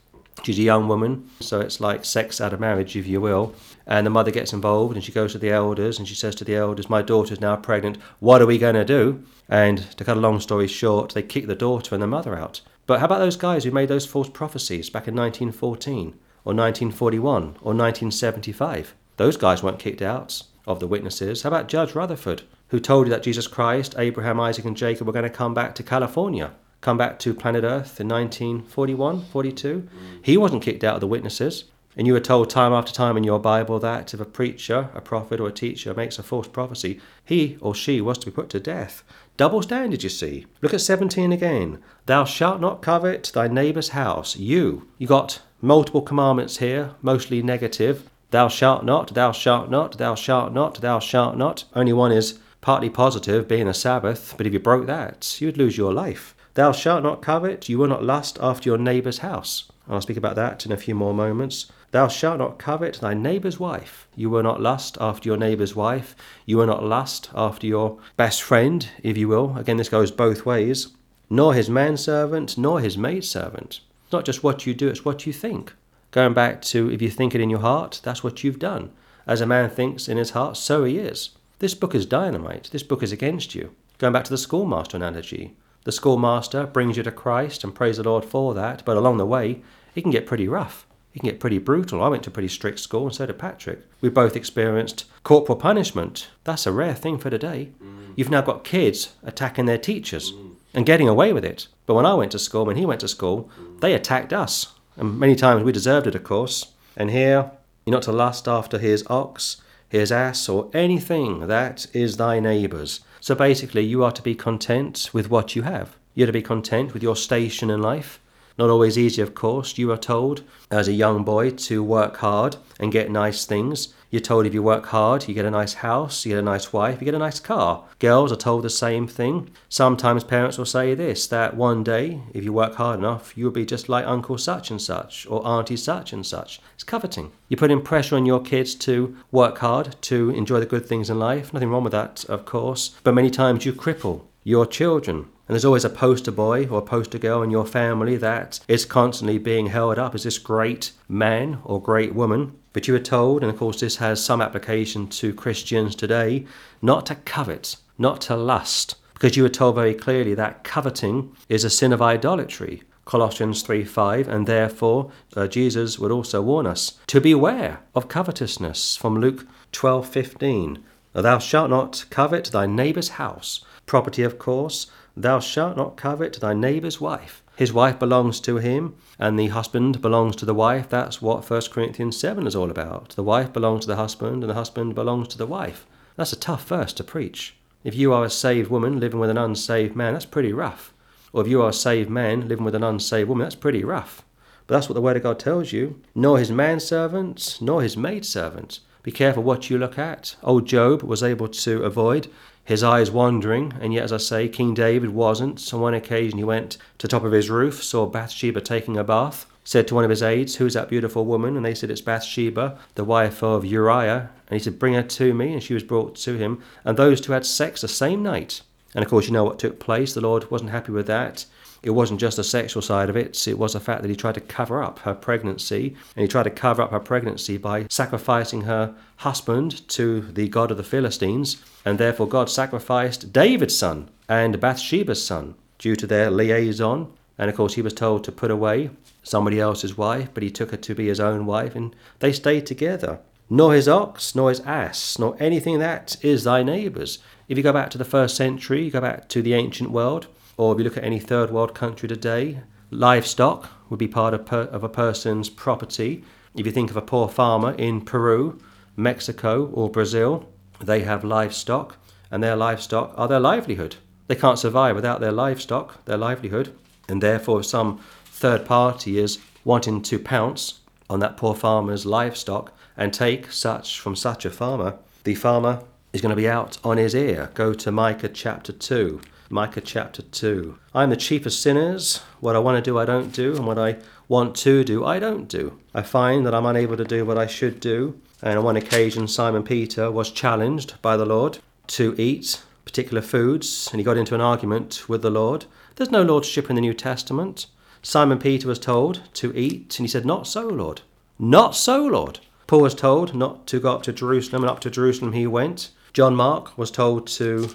She's 0.43 0.59
a 0.59 0.63
young 0.63 0.87
woman, 0.87 1.29
so 1.39 1.59
it's 1.59 1.79
like 1.79 2.05
sex 2.05 2.39
out 2.39 2.53
of 2.53 2.59
marriage, 2.59 2.95
if 2.95 3.07
you 3.07 3.19
will. 3.19 3.55
And 3.85 4.05
the 4.05 4.11
mother 4.11 4.31
gets 4.31 4.53
involved 4.53 4.95
and 4.95 5.03
she 5.03 5.11
goes 5.11 5.31
to 5.31 5.37
the 5.37 5.49
elders 5.49 5.97
and 5.97 6.07
she 6.07 6.15
says 6.15 6.35
to 6.35 6.45
the 6.45 6.55
elders, 6.55 6.89
My 6.89 7.01
daughter's 7.01 7.41
now 7.41 7.55
pregnant. 7.55 7.97
What 8.19 8.41
are 8.41 8.45
we 8.45 8.57
going 8.57 8.75
to 8.75 8.85
do? 8.85 9.23
And 9.49 9.79
to 9.97 10.03
cut 10.03 10.17
a 10.17 10.19
long 10.19 10.39
story 10.39 10.67
short, 10.67 11.13
they 11.13 11.23
kick 11.23 11.47
the 11.47 11.55
daughter 11.55 11.95
and 11.95 12.01
the 12.01 12.07
mother 12.07 12.37
out. 12.37 12.61
But 12.85 12.99
how 12.99 13.05
about 13.05 13.19
those 13.19 13.35
guys 13.35 13.63
who 13.63 13.71
made 13.71 13.89
those 13.89 14.05
false 14.05 14.29
prophecies 14.29 14.89
back 14.89 15.07
in 15.07 15.15
1914 15.15 16.07
or 16.45 16.53
1941 16.53 17.43
or 17.61 17.73
1975? 17.73 18.95
Those 19.17 19.37
guys 19.37 19.63
weren't 19.63 19.79
kicked 19.79 20.01
out 20.01 20.43
of 20.65 20.79
the 20.79 20.87
witnesses. 20.87 21.41
How 21.41 21.49
about 21.49 21.67
Judge 21.67 21.95
Rutherford, 21.95 22.43
who 22.69 22.79
told 22.79 23.07
you 23.07 23.11
that 23.11 23.23
Jesus 23.23 23.47
Christ, 23.47 23.95
Abraham, 23.97 24.39
Isaac, 24.39 24.65
and 24.65 24.77
Jacob 24.77 25.07
were 25.07 25.13
going 25.13 25.23
to 25.23 25.29
come 25.29 25.53
back 25.53 25.75
to 25.75 25.83
California? 25.83 26.51
Come 26.81 26.97
back 26.97 27.19
to 27.19 27.33
planet 27.33 27.63
Earth 27.63 27.99
in 27.99 28.07
1941, 28.07 29.25
42. 29.25 29.87
He 30.21 30.37
wasn't 30.37 30.63
kicked 30.63 30.83
out 30.83 30.95
of 30.95 31.01
the 31.01 31.07
witnesses. 31.07 31.65
And 31.97 32.05
you 32.05 32.13
were 32.13 32.19
told 32.19 32.51
time 32.51 32.73
after 32.73 32.93
time 32.93 33.17
in 33.17 33.23
your 33.23 33.39
Bible 33.39 33.79
that 33.79 34.13
if 34.13 34.19
a 34.19 34.25
preacher, 34.25 34.89
a 34.93 35.01
prophet, 35.01 35.39
or 35.39 35.47
a 35.47 35.51
teacher 35.51 35.95
makes 35.95 36.19
a 36.19 36.23
false 36.23 36.47
prophecy, 36.47 37.01
he 37.25 37.57
or 37.59 37.73
she 37.73 38.01
was 38.01 38.19
to 38.19 38.27
be 38.27 38.31
put 38.31 38.49
to 38.49 38.59
death. 38.59 39.03
Double 39.35 39.63
standard, 39.63 40.03
you 40.03 40.09
see. 40.09 40.45
Look 40.61 40.75
at 40.75 40.81
17 40.81 41.31
again. 41.31 41.79
Thou 42.05 42.23
shalt 42.23 42.61
not 42.61 42.83
covet 42.83 43.31
thy 43.33 43.47
neighbour's 43.47 43.89
house. 43.89 44.37
You. 44.37 44.87
You 44.99 45.07
got 45.07 45.41
multiple 45.59 46.03
commandments 46.03 46.57
here, 46.57 46.91
mostly 47.01 47.41
negative. 47.41 48.07
Thou 48.29 48.47
shalt 48.47 48.83
not, 48.83 49.15
thou 49.15 49.31
shalt 49.31 49.71
not, 49.71 49.97
thou 49.97 50.13
shalt 50.13 50.53
not, 50.53 50.81
thou 50.81 50.99
shalt 50.99 51.35
not. 51.35 51.63
Only 51.73 51.93
one 51.93 52.11
is 52.11 52.37
partly 52.61 52.91
positive, 52.91 53.47
being 53.47 53.67
a 53.67 53.73
Sabbath, 53.73 54.35
but 54.37 54.45
if 54.45 54.53
you 54.53 54.59
broke 54.59 54.85
that, 54.85 55.39
you 55.41 55.47
would 55.47 55.57
lose 55.57 55.77
your 55.77 55.93
life. 55.93 56.35
Thou 56.57 56.71
shalt 56.71 57.03
not 57.03 57.21
covet, 57.21 57.69
you 57.69 57.77
will 57.77 57.87
not 57.87 58.03
lust 58.03 58.39
after 58.41 58.67
your 58.67 58.79
neighbour's 58.79 59.19
house. 59.19 59.71
I'll 59.87 60.01
speak 60.01 60.17
about 60.17 60.35
that 60.37 60.65
in 60.65 60.71
a 60.71 60.77
few 60.77 60.95
more 60.95 61.13
moments. 61.13 61.71
Thou 61.91 62.07
shalt 62.07 62.39
not 62.39 62.57
covet 62.57 62.95
thy 62.95 63.13
neighbour's 63.13 63.59
wife. 63.59 64.07
You 64.15 64.31
will 64.31 64.41
not 64.41 64.59
lust 64.59 64.97
after 64.99 65.29
your 65.29 65.37
neighbour's 65.37 65.75
wife. 65.75 66.15
You 66.47 66.57
will 66.57 66.65
not 66.65 66.83
lust 66.83 67.29
after 67.35 67.67
your 67.67 67.99
best 68.15 68.41
friend, 68.41 68.89
if 69.03 69.17
you 69.17 69.27
will. 69.27 69.55
Again, 69.55 69.77
this 69.77 69.87
goes 69.87 70.09
both 70.09 70.47
ways. 70.47 70.87
Nor 71.29 71.53
his 71.53 71.69
manservant, 71.69 72.57
nor 72.57 72.79
his 72.79 72.97
maidservant. 72.97 73.81
It's 74.05 74.11
not 74.11 74.25
just 74.25 74.43
what 74.43 74.65
you 74.65 74.73
do, 74.73 74.87
it's 74.87 75.05
what 75.05 75.27
you 75.27 75.33
think. 75.33 75.75
Going 76.09 76.33
back 76.33 76.63
to 76.73 76.91
if 76.91 77.03
you 77.03 77.11
think 77.11 77.35
it 77.35 77.41
in 77.41 77.51
your 77.51 77.59
heart, 77.59 78.01
that's 78.03 78.23
what 78.23 78.43
you've 78.43 78.57
done. 78.57 78.89
As 79.27 79.41
a 79.41 79.45
man 79.45 79.69
thinks 79.69 80.07
in 80.07 80.17
his 80.17 80.31
heart, 80.31 80.57
so 80.57 80.85
he 80.85 80.97
is. 80.97 81.29
This 81.59 81.75
book 81.75 81.93
is 81.93 82.07
dynamite. 82.07 82.69
This 82.71 82.81
book 82.81 83.03
is 83.03 83.11
against 83.11 83.53
you. 83.53 83.75
Going 83.99 84.13
back 84.13 84.23
to 84.23 84.31
the 84.31 84.39
schoolmaster 84.39 84.97
analogy. 84.97 85.55
The 85.87 85.93
schoolmaster 85.93 86.65
brings 86.65 86.97
you 86.97 87.03
to 87.03 87.13
Christ 87.13 87.63
and 87.63 87.73
praise 87.73 87.95
the 87.95 88.03
Lord 88.03 88.25
for 88.25 88.53
that, 88.53 88.83
but 88.83 88.97
along 88.97 89.15
the 89.15 89.25
way, 89.25 89.61
it 89.95 90.01
can 90.01 90.11
get 90.11 90.25
pretty 90.25 90.45
rough. 90.45 90.85
It 91.13 91.19
can 91.19 91.29
get 91.29 91.39
pretty 91.39 91.59
brutal. 91.59 92.03
I 92.03 92.09
went 92.09 92.23
to 92.23 92.29
a 92.29 92.33
pretty 92.33 92.49
strict 92.49 92.79
school, 92.79 93.05
and 93.05 93.15
so 93.15 93.25
did 93.25 93.39
Patrick. 93.39 93.83
We 94.01 94.09
both 94.09 94.35
experienced 94.35 95.05
corporal 95.23 95.57
punishment. 95.57 96.27
That's 96.43 96.67
a 96.67 96.73
rare 96.73 96.93
thing 96.93 97.17
for 97.17 97.29
today. 97.29 97.69
Mm. 97.81 98.11
You've 98.17 98.29
now 98.29 98.41
got 98.41 98.65
kids 98.65 99.13
attacking 99.23 99.65
their 99.65 99.77
teachers 99.77 100.33
mm. 100.33 100.55
and 100.73 100.85
getting 100.85 101.07
away 101.07 101.31
with 101.31 101.45
it. 101.45 101.67
But 101.85 101.93
when 101.93 102.05
I 102.05 102.15
went 102.15 102.33
to 102.33 102.39
school, 102.39 102.65
when 102.65 102.75
he 102.75 102.85
went 102.85 102.99
to 102.99 103.07
school, 103.07 103.49
mm. 103.57 103.79
they 103.79 103.93
attacked 103.93 104.33
us. 104.33 104.73
And 104.97 105.17
many 105.17 105.37
times 105.37 105.63
we 105.63 105.71
deserved 105.71 106.05
it, 106.05 106.15
of 106.15 106.23
course. 106.25 106.73
And 106.97 107.11
here, 107.11 107.49
you're 107.85 107.93
not 107.93 108.03
to 108.03 108.11
lust 108.11 108.45
after 108.45 108.77
his 108.77 109.05
ox, 109.09 109.61
his 109.87 110.11
ass, 110.11 110.49
or 110.49 110.69
anything 110.73 111.47
that 111.47 111.87
is 111.93 112.17
thy 112.17 112.41
neighbour's. 112.41 112.99
So 113.19 113.35
basically, 113.35 113.83
you 113.83 114.03
are 114.03 114.11
to 114.11 114.21
be 114.21 114.35
content 114.35 115.09
with 115.13 115.29
what 115.29 115.55
you 115.55 115.63
have. 115.63 115.97
You're 116.13 116.27
to 116.27 116.33
be 116.33 116.41
content 116.41 116.93
with 116.93 117.03
your 117.03 117.15
station 117.15 117.69
in 117.69 117.81
life. 117.81 118.19
Not 118.57 118.69
always 118.69 118.97
easy, 118.97 119.21
of 119.21 119.35
course. 119.35 119.77
You 119.77 119.91
are 119.91 119.97
told 119.97 120.43
as 120.71 120.87
a 120.87 120.93
young 120.93 121.23
boy 121.23 121.51
to 121.51 121.83
work 121.83 122.17
hard 122.17 122.57
and 122.79 122.91
get 122.91 123.11
nice 123.11 123.45
things. 123.45 123.93
You're 124.09 124.21
told 124.21 124.45
if 124.45 124.53
you 124.53 124.63
work 124.63 124.85
hard, 124.87 125.27
you 125.27 125.33
get 125.33 125.45
a 125.45 125.51
nice 125.51 125.73
house, 125.75 126.25
you 126.25 126.31
get 126.31 126.39
a 126.39 126.41
nice 126.41 126.71
wife, 126.71 127.01
you 127.01 127.05
get 127.05 127.13
a 127.13 127.19
nice 127.19 127.41
car. 127.41 127.83
Girls 127.99 128.31
are 128.31 128.37
told 128.37 128.63
the 128.63 128.69
same 128.69 129.05
thing. 129.05 129.49
Sometimes 129.67 130.23
parents 130.23 130.57
will 130.57 130.65
say 130.65 130.95
this 130.95 131.27
that 131.27 131.57
one 131.57 131.83
day, 131.83 132.21
if 132.33 132.43
you 132.43 132.53
work 132.53 132.75
hard 132.75 132.99
enough, 132.99 133.37
you'll 133.37 133.51
be 133.51 133.65
just 133.65 133.89
like 133.89 134.05
Uncle 134.05 134.37
such 134.37 134.71
and 134.71 134.81
such 134.81 135.27
or 135.29 135.45
Auntie 135.45 135.75
such 135.75 136.13
and 136.13 136.25
such. 136.25 136.61
It's 136.75 136.85
coveting. 136.85 137.31
You're 137.49 137.57
putting 137.57 137.81
pressure 137.81 138.15
on 138.15 138.25
your 138.25 138.41
kids 138.41 138.75
to 138.75 139.17
work 139.31 139.57
hard, 139.57 140.01
to 140.03 140.29
enjoy 140.29 140.61
the 140.61 140.65
good 140.65 140.85
things 140.85 141.09
in 141.09 141.19
life. 141.19 141.53
Nothing 141.53 141.69
wrong 141.69 141.83
with 141.83 141.91
that, 141.91 142.23
of 142.25 142.45
course. 142.45 142.95
But 143.03 143.13
many 143.13 143.29
times 143.29 143.65
you 143.65 143.73
cripple 143.73 144.21
your 144.43 144.65
children. 144.65 145.27
And 145.47 145.55
there's 145.55 145.65
always 145.65 145.85
a 145.85 145.89
poster 145.89 146.31
boy 146.31 146.67
or 146.67 146.79
a 146.79 146.81
poster 146.81 147.17
girl 147.17 147.41
in 147.41 147.51
your 147.51 147.65
family 147.65 148.17
that 148.17 148.59
is 148.67 148.85
constantly 148.85 149.37
being 149.37 149.67
held 149.67 149.97
up 149.97 150.13
as 150.15 150.23
this 150.23 150.37
great 150.37 150.91
man 151.07 151.59
or 151.63 151.81
great 151.81 152.13
woman. 152.13 152.57
But 152.77 152.87
you 152.87 152.93
are 152.93 152.99
told, 152.99 153.41
and 153.41 153.51
of 153.51 153.57
course 153.57 153.79
this 153.79 153.95
has 153.95 154.23
some 154.23 154.39
application 154.39 155.07
to 155.07 155.33
Christians 155.33 155.95
today, 155.95 156.45
not 156.79 157.07
to 157.07 157.15
covet, 157.15 157.77
not 157.97 158.21
to 158.21 158.35
lust, 158.35 158.97
because 159.15 159.35
you 159.35 159.41
were 159.41 159.49
told 159.49 159.73
very 159.73 159.95
clearly 159.95 160.35
that 160.35 160.63
coveting 160.63 161.35
is 161.49 161.63
a 161.63 161.71
sin 161.71 161.91
of 161.91 162.03
idolatry. 162.03 162.83
Colossians 163.03 163.63
3 163.63 163.83
5, 163.83 164.27
and 164.27 164.45
therefore 164.45 165.09
uh, 165.35 165.47
Jesus 165.47 165.97
would 165.97 166.11
also 166.11 166.39
warn 166.43 166.67
us 166.67 166.99
to 167.07 167.19
beware 167.19 167.79
of 167.95 168.09
covetousness 168.09 168.95
from 168.95 169.19
Luke 169.19 169.47
twelve 169.71 170.07
fifteen. 170.07 170.83
Thou 171.13 171.39
shalt 171.39 171.71
not 171.71 172.05
covet 172.11 172.51
thy 172.51 172.67
neighbour's 172.67 173.09
house, 173.17 173.65
property, 173.87 174.21
of 174.21 174.37
course, 174.37 174.85
Thou 175.15 175.39
shalt 175.39 175.77
not 175.77 175.97
covet 175.97 176.39
thy 176.41 176.53
neighbour's 176.53 177.01
wife. 177.01 177.41
His 177.57 177.73
wife 177.73 177.97
belongs 177.97 178.39
to 178.41 178.57
him, 178.57 178.93
and 179.17 179.37
the 179.37 179.47
husband 179.47 179.99
belongs 179.99 180.35
to 180.35 180.45
the 180.45 180.53
wife. 180.53 180.89
That's 180.89 181.23
what 181.23 181.49
1 181.49 181.61
Corinthians 181.71 182.15
7 182.15 182.45
is 182.45 182.55
all 182.55 182.69
about. 182.69 183.09
The 183.15 183.23
wife 183.23 183.51
belongs 183.51 183.81
to 183.81 183.87
the 183.87 183.95
husband, 183.95 184.43
and 184.43 184.49
the 184.51 184.53
husband 184.53 184.93
belongs 184.93 185.27
to 185.29 185.39
the 185.39 185.47
wife. 185.47 185.87
That's 186.17 186.31
a 186.31 186.39
tough 186.39 186.67
verse 186.67 186.93
to 186.93 187.03
preach. 187.03 187.55
If 187.83 187.95
you 187.95 188.13
are 188.13 188.23
a 188.23 188.29
saved 188.29 188.69
woman 188.69 188.99
living 188.99 189.19
with 189.19 189.31
an 189.31 189.39
unsaved 189.39 189.95
man, 189.95 190.13
that's 190.13 190.23
pretty 190.23 190.53
rough. 190.53 190.93
Or 191.33 191.41
if 191.41 191.47
you 191.47 191.63
are 191.63 191.69
a 191.69 191.73
saved 191.73 192.11
man 192.11 192.47
living 192.47 192.63
with 192.63 192.75
an 192.75 192.83
unsaved 192.83 193.27
woman, 193.27 193.45
that's 193.45 193.55
pretty 193.55 193.83
rough. 193.83 194.23
But 194.67 194.75
that's 194.75 194.87
what 194.87 194.93
the 194.93 195.01
Word 195.01 195.17
of 195.17 195.23
God 195.23 195.39
tells 195.39 195.71
you. 195.71 195.99
Nor 196.13 196.37
his 196.37 196.51
manservant, 196.51 197.57
nor 197.59 197.81
his 197.81 197.97
maidservant. 197.97 198.81
Be 199.01 199.11
careful 199.11 199.41
what 199.41 199.71
you 199.71 199.79
look 199.79 199.97
at. 199.97 200.35
Old 200.43 200.67
Job 200.67 201.01
was 201.01 201.23
able 201.23 201.47
to 201.47 201.83
avoid 201.83 202.27
his 202.67 202.83
eyes 202.83 203.09
wandering, 203.09 203.73
and 203.79 203.93
yet, 203.93 204.03
as 204.03 204.11
I 204.11 204.17
say, 204.17 204.49
King 204.49 204.73
David 204.73 205.11
wasn't. 205.11 205.73
On 205.73 205.79
one 205.79 205.93
occasion, 205.93 206.37
he 206.37 206.43
went 206.43 206.71
to 206.97 207.07
the 207.07 207.07
top 207.07 207.23
of 207.23 207.31
his 207.31 207.49
roof, 207.49 207.81
saw 207.81 208.05
Bathsheba 208.05 208.59
taking 208.59 208.97
a 208.97 209.05
bath, 209.05 209.45
said 209.63 209.87
to 209.87 209.95
one 209.95 210.03
of 210.03 210.09
his 210.09 210.21
aides, 210.21 210.57
Who's 210.57 210.73
that 210.73 210.89
beautiful 210.89 211.23
woman? 211.23 211.55
And 211.55 211.65
they 211.65 211.73
said, 211.73 211.89
It's 211.89 212.01
Bathsheba, 212.01 212.77
the 212.95 213.05
wife 213.05 213.41
of 213.41 213.63
Uriah. 213.63 214.29
And 214.49 214.59
he 214.59 214.59
said, 214.59 214.79
Bring 214.79 214.95
her 214.95 215.03
to 215.03 215.33
me. 215.33 215.53
And 215.53 215.63
she 215.63 215.75
was 215.75 215.83
brought 215.83 216.15
to 216.17 216.37
him. 216.37 216.61
And 216.83 216.97
those 216.97 217.21
two 217.21 217.31
had 217.31 217.45
sex 217.45 217.79
the 217.79 217.87
same 217.87 218.21
night. 218.21 218.59
And 218.93 219.01
of 219.01 219.09
course, 219.09 219.27
you 219.27 219.31
know 219.31 219.45
what 219.45 219.59
took 219.59 219.79
place. 219.79 220.13
The 220.13 220.19
Lord 220.19 220.51
wasn't 220.51 220.71
happy 220.71 220.91
with 220.91 221.07
that 221.07 221.45
it 221.83 221.91
wasn't 221.91 222.19
just 222.19 222.37
the 222.37 222.43
sexual 222.43 222.81
side 222.81 223.09
of 223.09 223.15
it, 223.15 223.47
it 223.47 223.57
was 223.57 223.73
the 223.73 223.79
fact 223.79 224.01
that 224.01 224.09
he 224.09 224.15
tried 224.15 224.35
to 224.35 224.41
cover 224.41 224.83
up 224.83 224.99
her 224.99 225.13
pregnancy. 225.13 225.95
And 226.15 226.21
he 226.21 226.27
tried 226.27 226.43
to 226.43 226.49
cover 226.49 226.81
up 226.81 226.91
her 226.91 226.99
pregnancy 226.99 227.57
by 227.57 227.87
sacrificing 227.89 228.61
her 228.61 228.95
husband 229.17 229.87
to 229.89 230.21
the 230.21 230.47
god 230.47 230.71
of 230.71 230.77
the 230.77 230.83
Philistines. 230.83 231.63
And 231.85 231.97
therefore, 231.97 232.27
God 232.27 232.49
sacrificed 232.49 233.31
David's 233.31 233.77
son 233.77 234.09
and 234.27 234.59
Bathsheba's 234.59 235.25
son 235.25 235.55
due 235.77 235.95
to 235.95 236.07
their 236.07 236.29
liaison. 236.31 237.11
And 237.37 237.49
of 237.49 237.55
course, 237.55 237.75
he 237.75 237.81
was 237.81 237.93
told 237.93 238.23
to 238.23 238.31
put 238.31 238.51
away 238.51 238.89
somebody 239.23 239.59
else's 239.59 239.97
wife, 239.97 240.29
but 240.33 240.43
he 240.43 240.49
took 240.49 240.71
her 240.71 240.77
to 240.77 240.95
be 240.95 241.07
his 241.07 241.19
own 241.19 241.45
wife, 241.45 241.75
and 241.75 241.95
they 242.19 242.33
stayed 242.33 242.65
together. 242.65 243.19
Nor 243.49 243.73
his 243.73 243.87
ox, 243.87 244.35
nor 244.35 244.49
his 244.49 244.59
ass, 244.61 245.17
nor 245.19 245.37
anything 245.39 245.79
that 245.79 246.17
is 246.21 246.43
thy 246.43 246.63
neighbour's. 246.63 247.19
If 247.47 247.57
you 247.57 247.63
go 247.63 247.71
back 247.71 247.89
to 247.91 247.97
the 247.97 248.03
first 248.03 248.35
century, 248.35 248.83
you 248.83 248.91
go 248.91 249.01
back 249.01 249.29
to 249.29 249.41
the 249.41 249.53
ancient 249.53 249.91
world, 249.91 250.27
or 250.57 250.73
if 250.73 250.79
you 250.79 250.83
look 250.83 250.97
at 250.97 251.03
any 251.03 251.19
third 251.19 251.51
world 251.51 251.75
country 251.75 252.09
today, 252.09 252.61
livestock 252.89 253.69
would 253.89 253.99
be 253.99 254.07
part 254.07 254.33
of, 254.33 254.45
per, 254.45 254.63
of 254.63 254.83
a 254.83 254.89
person's 254.89 255.49
property. 255.49 256.23
If 256.55 256.65
you 256.65 256.71
think 256.71 256.89
of 256.89 256.97
a 256.97 257.01
poor 257.01 257.29
farmer 257.29 257.73
in 257.73 258.01
Peru, 258.01 258.59
Mexico, 258.95 259.67
or 259.67 259.89
Brazil, 259.89 260.49
they 260.81 261.01
have 261.01 261.23
livestock, 261.23 261.97
and 262.31 262.43
their 262.43 262.55
livestock 262.55 263.13
are 263.15 263.27
their 263.27 263.39
livelihood. 263.39 263.97
They 264.27 264.35
can't 264.35 264.59
survive 264.59 264.95
without 264.95 265.21
their 265.21 265.31
livestock, 265.31 266.03
their 266.05 266.17
livelihood, 266.17 266.73
and 267.07 267.21
therefore, 267.21 267.61
if 267.61 267.67
some 267.67 267.99
third 268.25 268.65
party 268.65 269.19
is 269.19 269.37
wanting 269.63 270.01
to 270.01 270.19
pounce 270.19 270.81
on 271.09 271.19
that 271.19 271.37
poor 271.37 271.55
farmer's 271.55 272.05
livestock 272.05 272.73
and 272.97 273.13
take 273.13 273.51
such 273.51 273.99
from 273.99 274.15
such 274.15 274.43
a 274.43 274.49
farmer, 274.49 274.97
the 275.23 275.35
farmer 275.35 275.83
is 276.11 276.21
going 276.21 276.31
to 276.31 276.35
be 276.35 276.49
out 276.49 276.77
on 276.83 276.97
his 276.97 277.13
ear. 277.13 277.51
Go 277.53 277.73
to 277.73 277.91
Micah 277.91 278.29
chapter 278.29 278.73
2 278.73 279.21
Micah 279.49 279.79
chapter 279.79 280.21
2. 280.21 280.77
I 280.93 281.03
am 281.03 281.09
the 281.09 281.15
chief 281.15 281.45
of 281.45 281.53
sinners. 281.53 282.21
What 282.41 282.57
I 282.57 282.59
want 282.59 282.83
to 282.83 282.89
do, 282.89 282.97
I 282.99 283.05
don't 283.05 283.31
do, 283.31 283.55
and 283.55 283.65
what 283.65 283.79
I 283.79 283.97
want 284.27 284.55
to 284.57 284.83
do, 284.83 285.05
I 285.05 285.19
don't 285.19 285.47
do. 285.47 285.79
I 285.95 286.01
find 286.01 286.45
that 286.45 286.53
I'm 286.53 286.65
unable 286.65 286.97
to 286.97 287.05
do 287.05 287.23
what 287.23 287.37
I 287.37 287.47
should 287.47 287.79
do. 287.79 288.19
And 288.41 288.59
on 288.59 288.65
one 288.65 288.75
occasion, 288.75 289.27
Simon 289.27 289.63
Peter 289.63 290.11
was 290.11 290.31
challenged 290.31 291.01
by 291.01 291.15
the 291.15 291.25
Lord 291.25 291.59
to 291.87 292.13
eat 292.17 292.61
particular 292.83 293.21
foods, 293.21 293.87
and 293.91 293.99
he 293.99 294.03
got 294.03 294.17
into 294.17 294.35
an 294.35 294.41
argument 294.41 295.07
with 295.07 295.21
the 295.21 295.29
Lord. 295.29 295.65
There's 295.95 296.11
no 296.11 296.23
lordship 296.23 296.69
in 296.69 296.75
the 296.75 296.81
New 296.81 296.93
Testament. 296.93 297.67
Simon 298.01 298.39
Peter 298.39 298.67
was 298.67 298.79
told 298.79 299.21
to 299.35 299.55
eat, 299.57 299.97
and 299.97 300.05
he 300.05 300.11
said, 300.11 300.25
Not 300.25 300.45
so, 300.45 300.67
Lord. 300.67 301.01
Not 301.39 301.73
so, 301.73 302.05
Lord. 302.05 302.39
Paul 302.67 302.81
was 302.81 302.95
told 302.95 303.33
not 303.33 303.65
to 303.67 303.79
go 303.79 303.93
up 303.93 304.03
to 304.03 304.13
Jerusalem, 304.13 304.63
and 304.63 304.69
up 304.69 304.81
to 304.81 304.89
Jerusalem 304.89 305.31
he 305.31 305.47
went. 305.47 305.91
John 306.11 306.35
Mark 306.35 306.77
was 306.77 306.91
told 306.91 307.27
to 307.27 307.69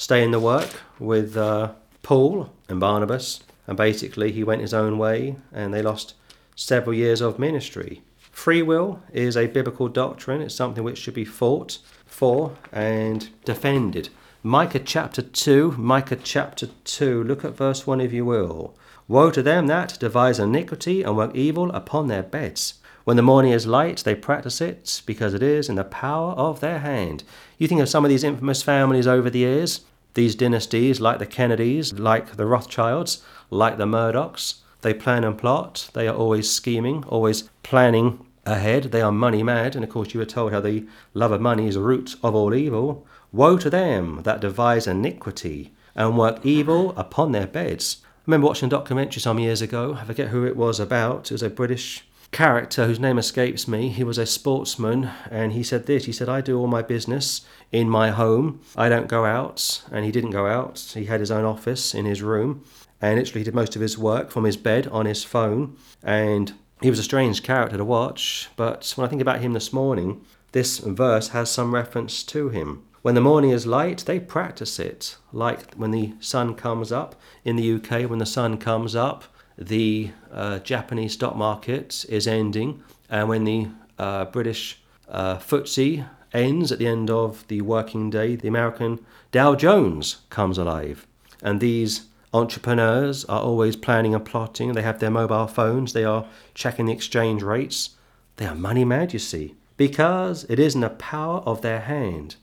stay 0.00 0.24
in 0.24 0.30
the 0.30 0.40
work 0.40 0.70
with 0.98 1.36
uh, 1.36 1.70
Paul 2.02 2.50
and 2.70 2.80
Barnabas, 2.80 3.42
and 3.66 3.76
basically 3.76 4.32
he 4.32 4.42
went 4.42 4.62
his 4.62 4.72
own 4.72 4.96
way, 4.96 5.36
and 5.52 5.74
they 5.74 5.82
lost 5.82 6.14
several 6.56 6.94
years 6.94 7.20
of 7.20 7.38
ministry. 7.38 8.00
Free 8.32 8.62
will 8.62 9.02
is 9.12 9.36
a 9.36 9.46
biblical 9.46 9.88
doctrine, 9.88 10.40
it's 10.40 10.54
something 10.54 10.82
which 10.82 10.96
should 10.96 11.12
be 11.12 11.26
fought 11.26 11.80
for 12.06 12.56
and 12.72 13.28
defended. 13.44 14.08
Micah 14.42 14.78
chapter 14.78 15.20
2, 15.20 15.72
Micah 15.72 16.16
chapter 16.16 16.68
2, 16.84 17.22
look 17.22 17.44
at 17.44 17.54
verse 17.54 17.86
1 17.86 18.00
if 18.00 18.10
you 18.10 18.24
will. 18.24 18.74
Woe 19.06 19.30
to 19.30 19.42
them 19.42 19.66
that 19.66 19.98
devise 20.00 20.38
iniquity 20.38 21.02
and 21.02 21.14
work 21.14 21.34
evil 21.34 21.70
upon 21.72 22.08
their 22.08 22.22
beds. 22.22 22.80
When 23.04 23.16
the 23.16 23.22
morning 23.22 23.52
is 23.52 23.66
light, 23.66 23.98
they 23.98 24.14
practice 24.14 24.62
it 24.62 25.02
because 25.04 25.34
it 25.34 25.42
is 25.42 25.68
in 25.68 25.74
the 25.74 25.84
power 25.84 26.32
of 26.32 26.60
their 26.60 26.78
hand. 26.78 27.22
You 27.58 27.68
think 27.68 27.82
of 27.82 27.88
some 27.90 28.04
of 28.04 28.08
these 28.08 28.24
infamous 28.24 28.62
families 28.62 29.06
over 29.06 29.28
the 29.28 29.40
years, 29.40 29.80
these 30.14 30.34
dynasties, 30.34 31.00
like 31.00 31.18
the 31.18 31.26
Kennedys, 31.26 31.92
like 31.92 32.36
the 32.36 32.46
Rothschilds, 32.46 33.22
like 33.50 33.78
the 33.78 33.86
Murdochs. 33.86 34.56
They 34.82 34.94
plan 34.94 35.24
and 35.24 35.36
plot. 35.36 35.90
They 35.92 36.08
are 36.08 36.16
always 36.16 36.50
scheming, 36.50 37.04
always 37.04 37.50
planning 37.62 38.26
ahead. 38.46 38.84
They 38.84 39.02
are 39.02 39.12
money 39.12 39.42
mad. 39.42 39.74
And 39.74 39.84
of 39.84 39.90
course, 39.90 40.14
you 40.14 40.20
were 40.20 40.26
told 40.26 40.52
how 40.52 40.60
the 40.60 40.86
love 41.14 41.32
of 41.32 41.40
money 41.40 41.68
is 41.68 41.74
the 41.74 41.82
root 41.82 42.16
of 42.22 42.34
all 42.34 42.54
evil. 42.54 43.06
Woe 43.32 43.58
to 43.58 43.70
them 43.70 44.22
that 44.22 44.40
devise 44.40 44.86
iniquity 44.86 45.72
and 45.94 46.18
work 46.18 46.44
evil 46.44 46.92
upon 46.96 47.32
their 47.32 47.46
beds. 47.46 47.98
I 48.04 48.08
remember 48.26 48.46
watching 48.46 48.66
a 48.66 48.70
documentary 48.70 49.20
some 49.20 49.38
years 49.38 49.62
ago. 49.62 49.96
I 50.00 50.04
forget 50.04 50.28
who 50.28 50.46
it 50.46 50.56
was 50.56 50.80
about. 50.80 51.30
It 51.30 51.34
was 51.34 51.42
a 51.42 51.50
British 51.50 52.06
character 52.32 52.86
whose 52.86 53.00
name 53.00 53.18
escapes 53.18 53.66
me. 53.66 53.88
He 53.88 54.04
was 54.04 54.18
a 54.18 54.26
sportsman 54.26 55.10
and 55.30 55.52
he 55.52 55.62
said 55.62 55.86
this. 55.86 56.04
He 56.04 56.12
said, 56.12 56.28
I 56.28 56.40
do 56.40 56.58
all 56.58 56.66
my 56.66 56.82
business 56.82 57.42
in 57.72 57.88
my 57.88 58.10
home. 58.10 58.60
I 58.76 58.88
don't 58.88 59.08
go 59.08 59.24
out. 59.24 59.82
And 59.90 60.04
he 60.04 60.12
didn't 60.12 60.30
go 60.30 60.46
out. 60.46 60.92
He 60.94 61.06
had 61.06 61.20
his 61.20 61.30
own 61.30 61.44
office 61.44 61.94
in 61.94 62.04
his 62.04 62.22
room 62.22 62.64
and 63.00 63.18
literally 63.18 63.44
did 63.44 63.54
most 63.54 63.74
of 63.76 63.82
his 63.82 63.98
work 63.98 64.30
from 64.30 64.44
his 64.44 64.56
bed 64.56 64.86
on 64.88 65.06
his 65.06 65.24
phone. 65.24 65.76
And 66.02 66.52
he 66.80 66.90
was 66.90 66.98
a 66.98 67.04
strange 67.04 67.42
character 67.42 67.76
to 67.76 67.84
watch. 67.84 68.48
But 68.56 68.92
when 68.96 69.06
I 69.06 69.10
think 69.10 69.22
about 69.22 69.40
him 69.40 69.52
this 69.52 69.72
morning, 69.72 70.24
this 70.52 70.78
verse 70.78 71.28
has 71.28 71.50
some 71.50 71.74
reference 71.74 72.22
to 72.24 72.48
him. 72.48 72.84
When 73.02 73.14
the 73.14 73.20
morning 73.20 73.50
is 73.50 73.66
light, 73.66 74.04
they 74.06 74.20
practice 74.20 74.78
it. 74.78 75.16
Like 75.32 75.74
when 75.74 75.90
the 75.90 76.14
sun 76.20 76.54
comes 76.54 76.92
up 76.92 77.18
in 77.44 77.56
the 77.56 77.74
UK, 77.74 78.08
when 78.08 78.18
the 78.18 78.26
sun 78.26 78.58
comes 78.58 78.94
up, 78.94 79.24
the 79.60 80.10
uh, 80.32 80.58
Japanese 80.60 81.12
stock 81.12 81.36
market 81.36 82.04
is 82.08 82.26
ending, 82.26 82.82
and 83.08 83.28
when 83.28 83.44
the 83.44 83.68
uh, 83.98 84.24
British 84.26 84.80
uh, 85.08 85.36
FTSE 85.36 86.06
ends 86.32 86.72
at 86.72 86.78
the 86.78 86.86
end 86.86 87.10
of 87.10 87.46
the 87.48 87.60
working 87.60 88.08
day, 88.10 88.36
the 88.36 88.48
American 88.48 88.98
Dow 89.32 89.54
Jones 89.54 90.18
comes 90.30 90.58
alive. 90.58 91.06
And 91.42 91.60
these 91.60 92.06
entrepreneurs 92.32 93.24
are 93.24 93.40
always 93.40 93.76
planning 93.76 94.14
and 94.14 94.24
plotting. 94.24 94.72
They 94.72 94.82
have 94.82 95.00
their 95.00 95.10
mobile 95.10 95.46
phones, 95.46 95.92
they 95.92 96.04
are 96.04 96.26
checking 96.54 96.86
the 96.86 96.92
exchange 96.92 97.42
rates. 97.42 97.90
They 98.36 98.46
are 98.46 98.54
money 98.54 98.84
mad, 98.84 99.12
you 99.12 99.18
see, 99.18 99.54
because 99.76 100.44
it 100.48 100.58
is 100.58 100.74
in 100.74 100.80
the 100.80 100.90
power 100.90 101.40
of 101.40 101.60
their 101.60 101.80
hand 101.80 102.36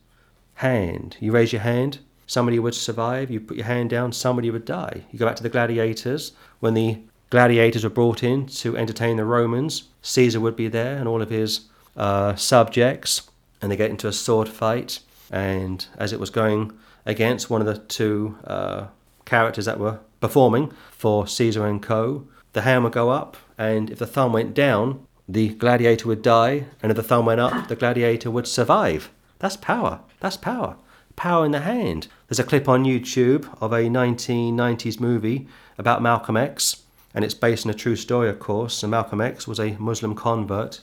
hand. 0.57 1.17
You 1.19 1.31
raise 1.31 1.53
your 1.53 1.61
hand, 1.61 1.99
somebody 2.27 2.59
would 2.59 2.75
survive. 2.75 3.31
You 3.31 3.39
put 3.39 3.57
your 3.57 3.65
hand 3.65 3.89
down, 3.89 4.11
somebody 4.11 4.51
would 4.51 4.65
die. 4.65 5.03
You 5.11 5.17
go 5.17 5.25
back 5.25 5.37
to 5.37 5.43
the 5.43 5.49
gladiators. 5.49 6.33
When 6.59 6.75
the 6.75 6.99
gladiators 7.29 7.83
were 7.83 7.89
brought 7.89 8.21
in 8.21 8.45
to 8.47 8.77
entertain 8.77 9.17
the 9.17 9.25
Romans, 9.25 9.83
Caesar 10.01 10.39
would 10.39 10.55
be 10.55 10.67
there 10.67 10.97
and 10.97 11.07
all 11.07 11.21
of 11.21 11.29
his 11.29 11.61
uh, 11.95 12.35
subjects, 12.35 13.29
and 13.61 13.71
they 13.71 13.75
get 13.75 13.89
into 13.89 14.07
a 14.07 14.13
sword 14.13 14.47
fight. 14.47 14.99
And 15.31 15.85
as 15.97 16.13
it 16.13 16.19
was 16.19 16.29
going 16.29 16.77
against 17.05 17.49
one 17.49 17.61
of 17.61 17.67
the 17.67 17.77
two 17.77 18.37
uh, 18.43 18.87
characters 19.25 19.65
that 19.65 19.79
were 19.79 19.99
performing 20.19 20.71
for 20.91 21.27
Caesar 21.27 21.65
and 21.65 21.81
co, 21.81 22.27
the 22.53 22.61
hand 22.61 22.83
would 22.83 22.93
go 22.93 23.09
up, 23.09 23.37
and 23.57 23.89
if 23.89 23.99
the 23.99 24.07
thumb 24.07 24.33
went 24.33 24.53
down, 24.53 25.05
the 25.27 25.49
gladiator 25.49 26.07
would 26.07 26.21
die, 26.21 26.65
and 26.81 26.91
if 26.91 26.95
the 26.95 27.03
thumb 27.03 27.25
went 27.25 27.41
up, 27.41 27.67
the 27.67 27.75
gladiator 27.75 28.31
would 28.31 28.47
survive. 28.47 29.11
That's 29.39 29.57
power. 29.57 29.99
That's 30.19 30.37
power. 30.37 30.77
Power 31.15 31.45
in 31.45 31.51
the 31.51 31.59
hand. 31.59 32.07
There's 32.27 32.39
a 32.39 32.43
clip 32.43 32.67
on 32.67 32.83
YouTube 32.83 33.47
of 33.61 33.71
a 33.71 33.83
1990s 33.83 34.99
movie 34.99 35.47
about 35.77 36.01
Malcolm 36.01 36.35
X, 36.35 36.83
and 37.13 37.23
it's 37.23 37.33
based 37.33 37.65
on 37.65 37.69
a 37.69 37.73
true 37.73 37.95
story, 37.95 38.27
of 38.27 38.37
course. 38.37 38.83
And 38.83 38.91
Malcolm 38.91 39.21
X 39.21 39.47
was 39.47 39.61
a 39.61 39.77
Muslim 39.79 40.13
convert, 40.13 40.81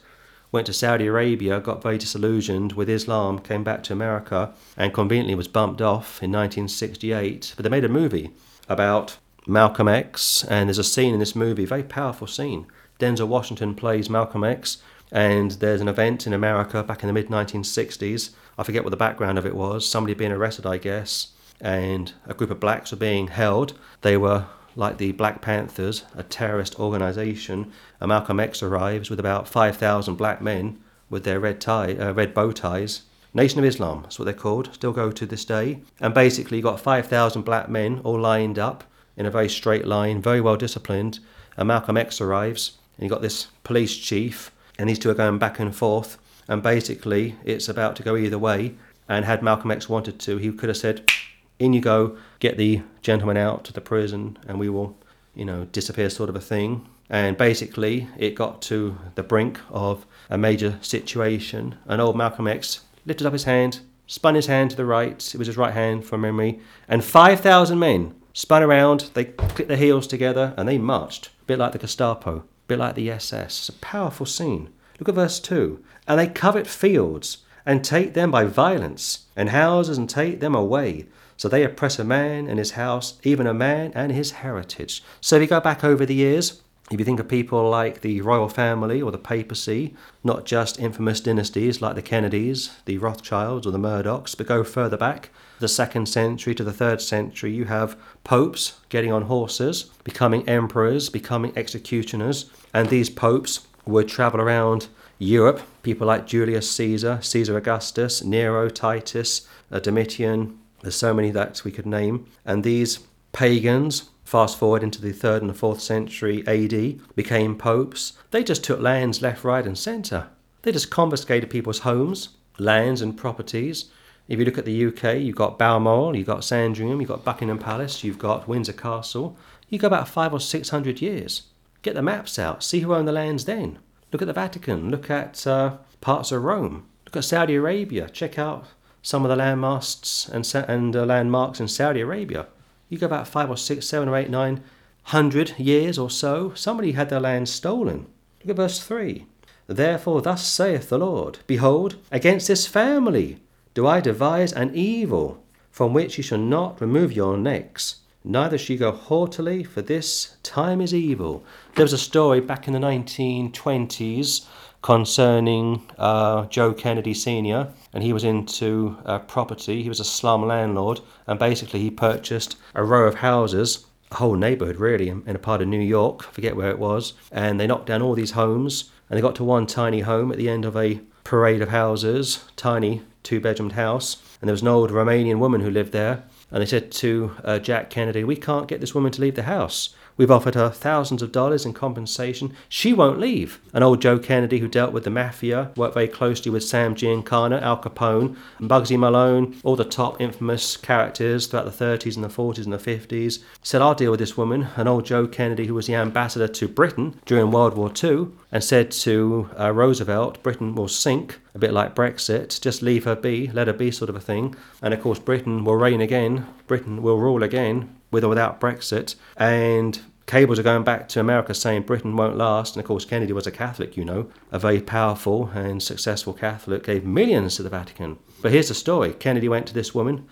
went 0.50 0.66
to 0.68 0.72
Saudi 0.72 1.06
Arabia, 1.06 1.60
got 1.60 1.82
very 1.82 1.98
disillusioned 1.98 2.72
with 2.72 2.88
Islam, 2.88 3.38
came 3.38 3.62
back 3.62 3.82
to 3.82 3.92
America, 3.92 4.54
and 4.74 4.94
conveniently 4.94 5.34
was 5.34 5.46
bumped 5.46 5.82
off 5.82 6.22
in 6.22 6.32
1968. 6.32 7.52
But 7.56 7.62
they 7.62 7.68
made 7.68 7.84
a 7.84 7.90
movie 7.90 8.30
about 8.66 9.18
Malcolm 9.46 9.86
X, 9.86 10.44
and 10.44 10.70
there's 10.70 10.78
a 10.78 10.84
scene 10.84 11.12
in 11.12 11.20
this 11.20 11.36
movie, 11.36 11.66
very 11.66 11.82
powerful 11.82 12.26
scene. 12.26 12.64
Denzel 12.98 13.28
Washington 13.28 13.74
plays 13.74 14.08
Malcolm 14.08 14.44
X, 14.44 14.78
and 15.12 15.50
there's 15.50 15.82
an 15.82 15.88
event 15.88 16.26
in 16.26 16.32
America 16.32 16.82
back 16.82 17.02
in 17.02 17.06
the 17.06 17.12
mid 17.12 17.28
1960s. 17.28 18.30
I 18.56 18.62
forget 18.62 18.82
what 18.82 18.90
the 18.92 18.96
background 18.96 19.36
of 19.36 19.44
it 19.44 19.54
was. 19.54 19.86
Somebody 19.86 20.14
being 20.14 20.32
arrested, 20.32 20.64
I 20.64 20.78
guess, 20.78 21.32
and 21.60 22.12
a 22.26 22.34
group 22.34 22.50
of 22.50 22.60
blacks 22.60 22.90
were 22.90 22.96
being 22.96 23.28
held. 23.28 23.74
They 24.02 24.16
were 24.16 24.46
like 24.76 24.98
the 24.98 25.12
Black 25.12 25.40
Panthers, 25.40 26.04
a 26.16 26.22
terrorist 26.22 26.78
organization. 26.80 27.72
And 28.00 28.08
Malcolm 28.08 28.40
X 28.40 28.62
arrives 28.62 29.10
with 29.10 29.20
about 29.20 29.48
5,000 29.48 30.14
black 30.16 30.42
men 30.42 30.78
with 31.08 31.24
their 31.24 31.40
red 31.40 31.60
tie, 31.60 31.94
uh, 31.94 32.12
red 32.12 32.34
bow 32.34 32.52
ties. 32.52 33.02
Nation 33.32 33.58
of 33.58 33.64
Islam, 33.64 34.02
that's 34.02 34.18
what 34.18 34.26
they're 34.26 34.34
called, 34.34 34.72
still 34.74 34.92
go 34.92 35.10
to 35.10 35.26
this 35.26 35.44
day. 35.44 35.80
And 36.00 36.14
basically, 36.14 36.58
you 36.58 36.62
got 36.62 36.80
5,000 36.80 37.42
black 37.42 37.68
men 37.68 38.00
all 38.04 38.20
lined 38.20 38.58
up 38.58 38.84
in 39.16 39.26
a 39.26 39.30
very 39.30 39.48
straight 39.48 39.86
line, 39.86 40.22
very 40.22 40.40
well 40.40 40.56
disciplined. 40.56 41.18
And 41.56 41.68
Malcolm 41.68 41.96
X 41.96 42.20
arrives, 42.20 42.78
and 42.96 43.04
you 43.04 43.10
got 43.10 43.22
this 43.22 43.48
police 43.62 43.96
chief 43.96 44.50
and 44.78 44.88
these 44.88 44.98
two 44.98 45.10
are 45.10 45.14
going 45.14 45.38
back 45.38 45.58
and 45.58 45.74
forth. 45.74 46.18
And 46.48 46.62
basically, 46.62 47.36
it's 47.44 47.68
about 47.68 47.96
to 47.96 48.02
go 48.02 48.16
either 48.16 48.38
way. 48.38 48.74
And 49.08 49.24
had 49.24 49.42
Malcolm 49.42 49.70
X 49.70 49.88
wanted 49.88 50.18
to, 50.20 50.38
he 50.38 50.50
could 50.52 50.68
have 50.68 50.78
said, 50.78 51.10
"In 51.58 51.72
you 51.72 51.80
go, 51.80 52.16
get 52.40 52.56
the 52.56 52.82
gentleman 53.02 53.36
out 53.36 53.64
to 53.64 53.72
the 53.72 53.80
prison, 53.80 54.38
and 54.46 54.58
we 54.58 54.68
will, 54.68 54.96
you 55.34 55.44
know, 55.44 55.66
disappear," 55.72 56.10
sort 56.10 56.28
of 56.28 56.36
a 56.36 56.40
thing. 56.40 56.86
And 57.10 57.36
basically, 57.36 58.08
it 58.16 58.34
got 58.34 58.62
to 58.62 58.96
the 59.14 59.22
brink 59.22 59.60
of 59.70 60.06
a 60.30 60.38
major 60.38 60.78
situation. 60.80 61.76
And 61.86 62.00
old 62.00 62.16
Malcolm 62.16 62.48
X 62.48 62.80
lifted 63.06 63.26
up 63.26 63.34
his 63.34 63.44
hand, 63.44 63.80
spun 64.06 64.34
his 64.34 64.46
hand 64.46 64.70
to 64.70 64.76
the 64.76 64.84
right, 64.84 65.34
it 65.34 65.38
was 65.38 65.46
his 65.46 65.56
right 65.56 65.74
hand 65.74 66.04
from 66.04 66.22
memory, 66.22 66.60
and 66.88 67.04
5,000 67.04 67.78
men 67.78 68.14
spun 68.32 68.62
around, 68.62 69.10
they 69.14 69.24
clicked 69.24 69.68
their 69.68 69.76
heels 69.76 70.06
together, 70.06 70.54
and 70.56 70.68
they 70.68 70.78
marched, 70.78 71.26
a 71.26 71.44
bit 71.46 71.58
like 71.58 71.72
the 71.72 71.78
Gestapo 71.78 72.38
a 72.38 72.42
bit 72.66 72.78
like 72.78 72.94
the 72.94 73.10
SS. 73.10 73.58
It's 73.58 73.68
a 73.68 73.72
powerful 73.74 74.26
scene. 74.26 74.70
Look 74.98 75.08
at 75.08 75.14
verse 75.14 75.38
2. 75.38 75.80
And 76.08 76.18
they 76.18 76.26
covet 76.26 76.66
fields, 76.66 77.38
and 77.66 77.84
take 77.84 78.14
them 78.14 78.30
by 78.30 78.44
violence, 78.44 79.26
and 79.36 79.50
houses, 79.50 79.98
and 79.98 80.08
take 80.08 80.40
them 80.40 80.54
away. 80.54 81.06
So 81.36 81.48
they 81.48 81.64
oppress 81.64 81.98
a 81.98 82.04
man 82.04 82.48
and 82.48 82.58
his 82.58 82.72
house, 82.72 83.18
even 83.22 83.46
a 83.46 83.54
man 83.54 83.92
and 83.94 84.12
his 84.12 84.32
heritage. 84.32 85.02
So 85.20 85.36
if 85.36 85.42
you 85.42 85.48
go 85.48 85.60
back 85.60 85.84
over 85.84 86.06
the 86.06 86.14
years, 86.14 86.62
if 86.90 86.98
you 86.98 87.04
think 87.04 87.18
of 87.18 87.28
people 87.28 87.70
like 87.70 88.02
the 88.02 88.20
royal 88.20 88.48
family 88.48 89.00
or 89.00 89.10
the 89.10 89.18
papacy, 89.18 89.94
not 90.22 90.44
just 90.44 90.78
infamous 90.78 91.20
dynasties 91.20 91.80
like 91.80 91.94
the 91.94 92.02
Kennedys, 92.02 92.76
the 92.84 92.98
Rothschilds, 92.98 93.66
or 93.66 93.70
the 93.70 93.78
Murdochs, 93.78 94.36
but 94.36 94.46
go 94.46 94.62
further 94.62 94.98
back, 94.98 95.30
the 95.60 95.68
second 95.68 96.06
century 96.06 96.54
to 96.54 96.62
the 96.62 96.74
third 96.74 97.00
century, 97.00 97.52
you 97.52 97.64
have 97.64 97.96
popes 98.22 98.80
getting 98.90 99.10
on 99.10 99.22
horses, 99.22 99.84
becoming 100.04 100.46
emperors, 100.46 101.08
becoming 101.08 101.56
executioners, 101.56 102.50
and 102.74 102.90
these 102.90 103.08
popes 103.08 103.66
would 103.86 104.08
travel 104.08 104.40
around 104.40 104.88
Europe. 105.18 105.62
People 105.82 106.06
like 106.06 106.26
Julius 106.26 106.70
Caesar, 106.72 107.18
Caesar 107.22 107.56
Augustus, 107.56 108.22
Nero, 108.22 108.68
Titus, 108.68 109.48
uh, 109.72 109.78
Domitian. 109.78 110.58
There's 110.84 110.94
so 110.94 111.12
many 111.12 111.30
that 111.32 111.62
we 111.64 111.72
could 111.72 111.86
name. 111.86 112.26
And 112.44 112.62
these 112.62 113.00
pagans 113.32 114.10
Fast 114.24 114.58
forward 114.58 114.82
into 114.82 115.02
the 115.02 115.12
3rd 115.12 115.42
and 115.42 115.50
the 115.50 115.54
4th 115.54 115.80
century 115.80 116.42
AD, 116.46 117.14
became 117.14 117.56
popes. 117.56 118.14
They 118.30 118.42
just 118.42 118.64
took 118.64 118.80
lands 118.80 119.20
left, 119.20 119.44
right, 119.44 119.66
and 119.66 119.76
centre. 119.76 120.28
They 120.62 120.72
just 120.72 120.90
confiscated 120.90 121.50
people's 121.50 121.80
homes, 121.80 122.30
lands, 122.58 123.02
and 123.02 123.16
properties. 123.16 123.90
If 124.26 124.38
you 124.38 124.46
look 124.46 124.56
at 124.56 124.64
the 124.64 124.86
UK, 124.86 125.18
you've 125.18 125.36
got 125.36 125.58
Balmoral, 125.58 126.16
you've 126.16 126.26
got 126.26 126.42
Sandringham, 126.42 127.00
you've 127.00 127.10
got 127.10 127.24
Buckingham 127.24 127.58
Palace, 127.58 128.02
you've 128.02 128.18
got 128.18 128.48
Windsor 128.48 128.72
Castle. 128.72 129.36
You 129.68 129.78
go 129.78 129.88
about 129.88 130.08
five 130.08 130.32
or 130.32 130.40
six 130.40 130.70
hundred 130.70 131.02
years. 131.02 131.42
Get 131.82 131.94
the 131.94 132.02
maps 132.02 132.38
out, 132.38 132.64
see 132.64 132.80
who 132.80 132.94
owned 132.94 133.06
the 133.06 133.12
lands 133.12 133.44
then. 133.44 133.78
Look 134.10 134.22
at 134.22 134.26
the 134.26 134.32
Vatican, 134.32 134.90
look 134.90 135.10
at 135.10 135.46
uh, 135.46 135.76
parts 136.00 136.32
of 136.32 136.42
Rome, 136.42 136.86
look 137.04 137.16
at 137.16 137.24
Saudi 137.24 137.56
Arabia, 137.56 138.08
check 138.08 138.38
out 138.38 138.68
some 139.04 139.22
of 139.22 139.28
the 139.28 139.36
landmasts 139.36 140.26
and, 140.30 140.68
and 140.68 140.96
uh, 140.96 141.04
landmarks 141.04 141.60
in 141.60 141.68
Saudi 141.68 142.00
Arabia. 142.00 142.46
You 142.88 142.96
go 142.96 143.04
about 143.04 143.28
five 143.28 143.50
or 143.50 143.56
six, 143.56 143.86
seven 143.86 144.08
or 144.08 144.16
eight, 144.16 144.30
nine 144.30 144.64
hundred 145.04 145.58
years 145.58 145.98
or 145.98 146.08
so, 146.08 146.54
somebody 146.54 146.92
had 146.92 147.10
their 147.10 147.20
land 147.20 147.50
stolen. 147.50 148.06
Look 148.40 148.50
at 148.50 148.56
verse 148.56 148.80
3. 148.80 149.26
Therefore, 149.66 150.22
thus 150.22 150.46
saith 150.46 150.88
the 150.88 150.98
Lord 150.98 151.40
Behold, 151.46 151.96
against 152.10 152.48
this 152.48 152.66
family 152.66 153.40
do 153.74 153.86
I 153.86 154.00
devise 154.00 154.52
an 154.54 154.74
evil, 154.74 155.42
from 155.70 155.92
which 155.92 156.16
ye 156.16 156.24
shall 156.24 156.38
not 156.38 156.80
remove 156.80 157.12
your 157.12 157.36
necks, 157.36 157.96
neither 158.24 158.56
shall 158.56 158.74
ye 158.74 158.78
go 158.78 158.92
haughtily, 158.92 159.64
for 159.64 159.82
this 159.82 160.36
time 160.42 160.80
is 160.80 160.94
evil. 160.94 161.44
There 161.74 161.84
was 161.84 161.92
a 161.92 161.98
story 161.98 162.40
back 162.40 162.66
in 162.66 162.72
the 162.72 162.78
1920s 162.78 164.46
concerning 164.84 165.80
uh, 165.96 166.44
Joe 166.48 166.74
Kennedy 166.74 167.14
Sr., 167.14 167.68
and 167.94 168.02
he 168.02 168.12
was 168.12 168.22
into 168.22 168.98
uh, 169.06 169.18
property. 169.20 169.82
He 169.82 169.88
was 169.88 169.98
a 169.98 170.04
slum 170.04 170.46
landlord, 170.46 171.00
and 171.26 171.38
basically 171.38 171.80
he 171.80 171.90
purchased 171.90 172.56
a 172.74 172.84
row 172.84 173.08
of 173.08 173.14
houses, 173.14 173.86
a 174.10 174.16
whole 174.16 174.34
neighborhood 174.34 174.76
really, 174.76 175.08
in 175.08 175.34
a 175.34 175.38
part 175.38 175.62
of 175.62 175.68
New 175.68 175.80
York, 175.80 176.26
I 176.28 176.32
forget 176.32 176.54
where 176.54 176.68
it 176.68 176.78
was, 176.78 177.14
and 177.32 177.58
they 177.58 177.66
knocked 177.66 177.86
down 177.86 178.02
all 178.02 178.14
these 178.14 178.32
homes, 178.32 178.90
and 179.08 179.16
they 179.16 179.22
got 179.22 179.34
to 179.36 179.44
one 179.44 179.66
tiny 179.66 180.00
home 180.00 180.30
at 180.30 180.36
the 180.36 180.50
end 180.50 180.66
of 180.66 180.76
a 180.76 181.00
parade 181.24 181.62
of 181.62 181.70
houses, 181.70 182.44
tiny 182.54 183.00
two 183.22 183.40
bedroomed 183.40 183.72
house, 183.72 184.22
and 184.42 184.48
there 184.48 184.52
was 184.52 184.60
an 184.60 184.68
old 184.68 184.90
Romanian 184.90 185.38
woman 185.38 185.62
who 185.62 185.70
lived 185.70 185.92
there. 185.92 186.24
And 186.50 186.60
they 186.60 186.66
said 186.66 186.92
to 186.92 187.34
uh, 187.42 187.58
Jack 187.58 187.88
Kennedy, 187.88 188.22
We 188.22 188.36
can't 188.36 188.68
get 188.68 188.80
this 188.80 188.94
woman 188.94 189.10
to 189.12 189.22
leave 189.22 189.34
the 189.34 189.44
house. 189.44 189.94
We've 190.16 190.30
offered 190.30 190.54
her 190.54 190.70
thousands 190.70 191.22
of 191.22 191.32
dollars 191.32 191.66
in 191.66 191.72
compensation. 191.72 192.54
She 192.68 192.92
won't 192.92 193.18
leave. 193.18 193.60
And 193.72 193.82
old 193.82 194.00
Joe 194.00 194.18
Kennedy, 194.18 194.58
who 194.58 194.68
dealt 194.68 194.92
with 194.92 195.04
the 195.04 195.10
mafia, 195.10 195.72
worked 195.76 195.94
very 195.94 196.08
closely 196.08 196.50
with 196.50 196.62
Sam 196.62 196.94
Giancana, 196.94 197.60
Al 197.60 197.82
Capone, 197.82 198.36
and 198.58 198.70
Bugsy 198.70 198.96
Malone, 198.96 199.56
all 199.64 199.76
the 199.76 199.84
top 199.84 200.20
infamous 200.20 200.76
characters 200.76 201.46
throughout 201.46 201.64
the 201.64 201.84
30s 201.84 202.14
and 202.14 202.24
the 202.24 202.28
40s 202.28 202.64
and 202.64 202.72
the 202.72 202.78
50s, 202.78 203.42
said, 203.62 203.82
I'll 203.82 203.94
deal 203.94 204.12
with 204.12 204.20
this 204.20 204.36
woman. 204.36 204.68
And 204.76 204.88
old 204.88 205.04
Joe 205.04 205.26
Kennedy, 205.26 205.66
who 205.66 205.74
was 205.74 205.88
the 205.88 205.96
ambassador 205.96 206.46
to 206.48 206.68
Britain 206.68 207.20
during 207.26 207.50
World 207.50 207.74
War 207.74 207.92
II, 208.02 208.28
and 208.52 208.62
said 208.62 208.92
to 208.92 209.50
uh, 209.58 209.72
Roosevelt, 209.72 210.42
Britain 210.42 210.74
will 210.74 210.88
sink, 210.88 211.40
a 211.54 211.58
bit 211.58 211.72
like 211.72 211.94
Brexit, 211.94 212.60
just 212.60 212.82
leave 212.82 213.04
her 213.04 213.14
be, 213.14 213.48
let 213.52 213.68
her 213.68 213.72
be, 213.72 213.90
sort 213.90 214.10
of 214.10 214.16
a 214.16 214.20
thing. 214.20 214.54
And 214.82 214.92
of 214.92 215.00
course, 215.00 215.18
Britain 215.18 215.64
will 215.64 215.76
reign 215.76 216.00
again, 216.00 216.46
Britain 216.66 217.02
will 217.02 217.18
rule 217.18 217.42
again, 217.42 217.94
with 218.10 218.24
or 218.24 218.28
without 218.28 218.60
Brexit. 218.60 219.14
And 219.36 220.00
cables 220.26 220.58
are 220.58 220.64
going 220.64 220.84
back 220.84 221.08
to 221.10 221.20
America 221.20 221.54
saying 221.54 221.82
Britain 221.82 222.16
won't 222.16 222.36
last. 222.36 222.74
And 222.74 222.82
of 222.82 222.86
course, 222.86 223.04
Kennedy 223.04 223.32
was 223.32 223.46
a 223.46 223.52
Catholic, 223.52 223.96
you 223.96 224.04
know, 224.04 224.30
a 224.50 224.58
very 224.58 224.80
powerful 224.80 225.50
and 225.54 225.82
successful 225.82 226.32
Catholic, 226.32 226.82
gave 226.84 227.04
millions 227.04 227.56
to 227.56 227.62
the 227.62 227.70
Vatican. 227.70 228.18
But 228.42 228.52
here's 228.52 228.68
the 228.68 228.74
story 228.74 229.12
Kennedy 229.12 229.48
went 229.48 229.66
to 229.68 229.74
this 229.74 229.94
woman, 229.94 230.28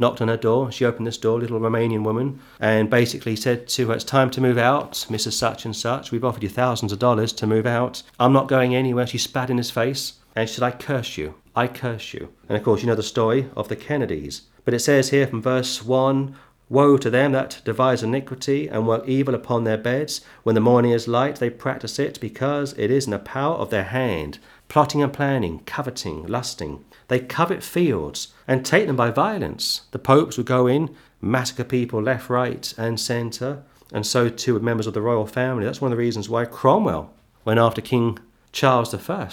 knocked 0.00 0.20
on 0.20 0.28
her 0.28 0.36
door. 0.36 0.72
She 0.72 0.84
opened 0.84 1.06
this 1.06 1.18
door, 1.18 1.38
little 1.38 1.60
Romanian 1.60 2.02
woman, 2.02 2.40
and 2.58 2.90
basically 2.90 3.36
said 3.36 3.68
to 3.68 3.88
her, 3.88 3.94
It's 3.94 4.04
time 4.04 4.30
to 4.30 4.40
move 4.40 4.58
out, 4.58 4.92
Mrs. 5.08 5.32
Such 5.32 5.64
and 5.64 5.76
Such. 5.76 6.10
We've 6.10 6.24
offered 6.24 6.42
you 6.42 6.48
thousands 6.48 6.92
of 6.92 6.98
dollars 6.98 7.32
to 7.34 7.46
move 7.46 7.66
out. 7.66 8.02
I'm 8.18 8.32
not 8.32 8.48
going 8.48 8.74
anywhere. 8.74 9.06
She 9.06 9.18
spat 9.18 9.50
in 9.50 9.58
his 9.58 9.70
face 9.70 10.14
and 10.34 10.48
she 10.48 10.56
said, 10.56 10.64
I 10.64 10.70
curse 10.70 11.18
you. 11.18 11.34
I 11.54 11.66
curse 11.66 12.14
you. 12.14 12.32
And 12.48 12.56
of 12.56 12.64
course, 12.64 12.80
you 12.80 12.86
know 12.86 12.94
the 12.94 13.02
story 13.02 13.50
of 13.56 13.68
the 13.68 13.76
Kennedys. 13.76 14.42
But 14.64 14.74
it 14.74 14.80
says 14.80 15.10
here 15.10 15.26
from 15.26 15.42
verse 15.42 15.84
1 15.84 16.34
Woe 16.70 16.96
to 16.98 17.10
them 17.10 17.32
that 17.32 17.60
devise 17.64 18.04
iniquity 18.04 18.68
and 18.68 18.86
work 18.86 19.08
evil 19.08 19.34
upon 19.34 19.64
their 19.64 19.76
beds. 19.76 20.20
When 20.44 20.54
the 20.54 20.60
morning 20.60 20.92
is 20.92 21.08
light, 21.08 21.36
they 21.36 21.50
practice 21.50 21.98
it 21.98 22.20
because 22.20 22.74
it 22.78 22.92
is 22.92 23.06
in 23.06 23.10
the 23.10 23.18
power 23.18 23.56
of 23.56 23.70
their 23.70 23.84
hand. 23.84 24.38
Plotting 24.68 25.02
and 25.02 25.12
planning, 25.12 25.62
coveting, 25.66 26.24
lusting. 26.28 26.84
They 27.10 27.18
covet 27.18 27.64
fields 27.64 28.28
and 28.46 28.64
take 28.64 28.86
them 28.86 28.94
by 28.94 29.10
violence. 29.10 29.80
The 29.90 29.98
popes 29.98 30.36
would 30.36 30.46
go 30.46 30.68
in, 30.68 30.94
massacre 31.20 31.64
people 31.64 32.00
left, 32.00 32.30
right, 32.30 32.72
and 32.78 33.00
centre, 33.00 33.64
and 33.92 34.06
so 34.06 34.28
too 34.28 34.54
with 34.54 34.62
members 34.62 34.86
of 34.86 34.94
the 34.94 35.02
royal 35.02 35.26
family. 35.26 35.64
That's 35.64 35.80
one 35.80 35.90
of 35.90 35.96
the 35.96 36.04
reasons 36.04 36.28
why 36.28 36.44
Cromwell 36.44 37.12
went 37.44 37.58
after 37.58 37.80
King 37.80 38.20
Charles 38.52 38.94
I, 38.94 39.28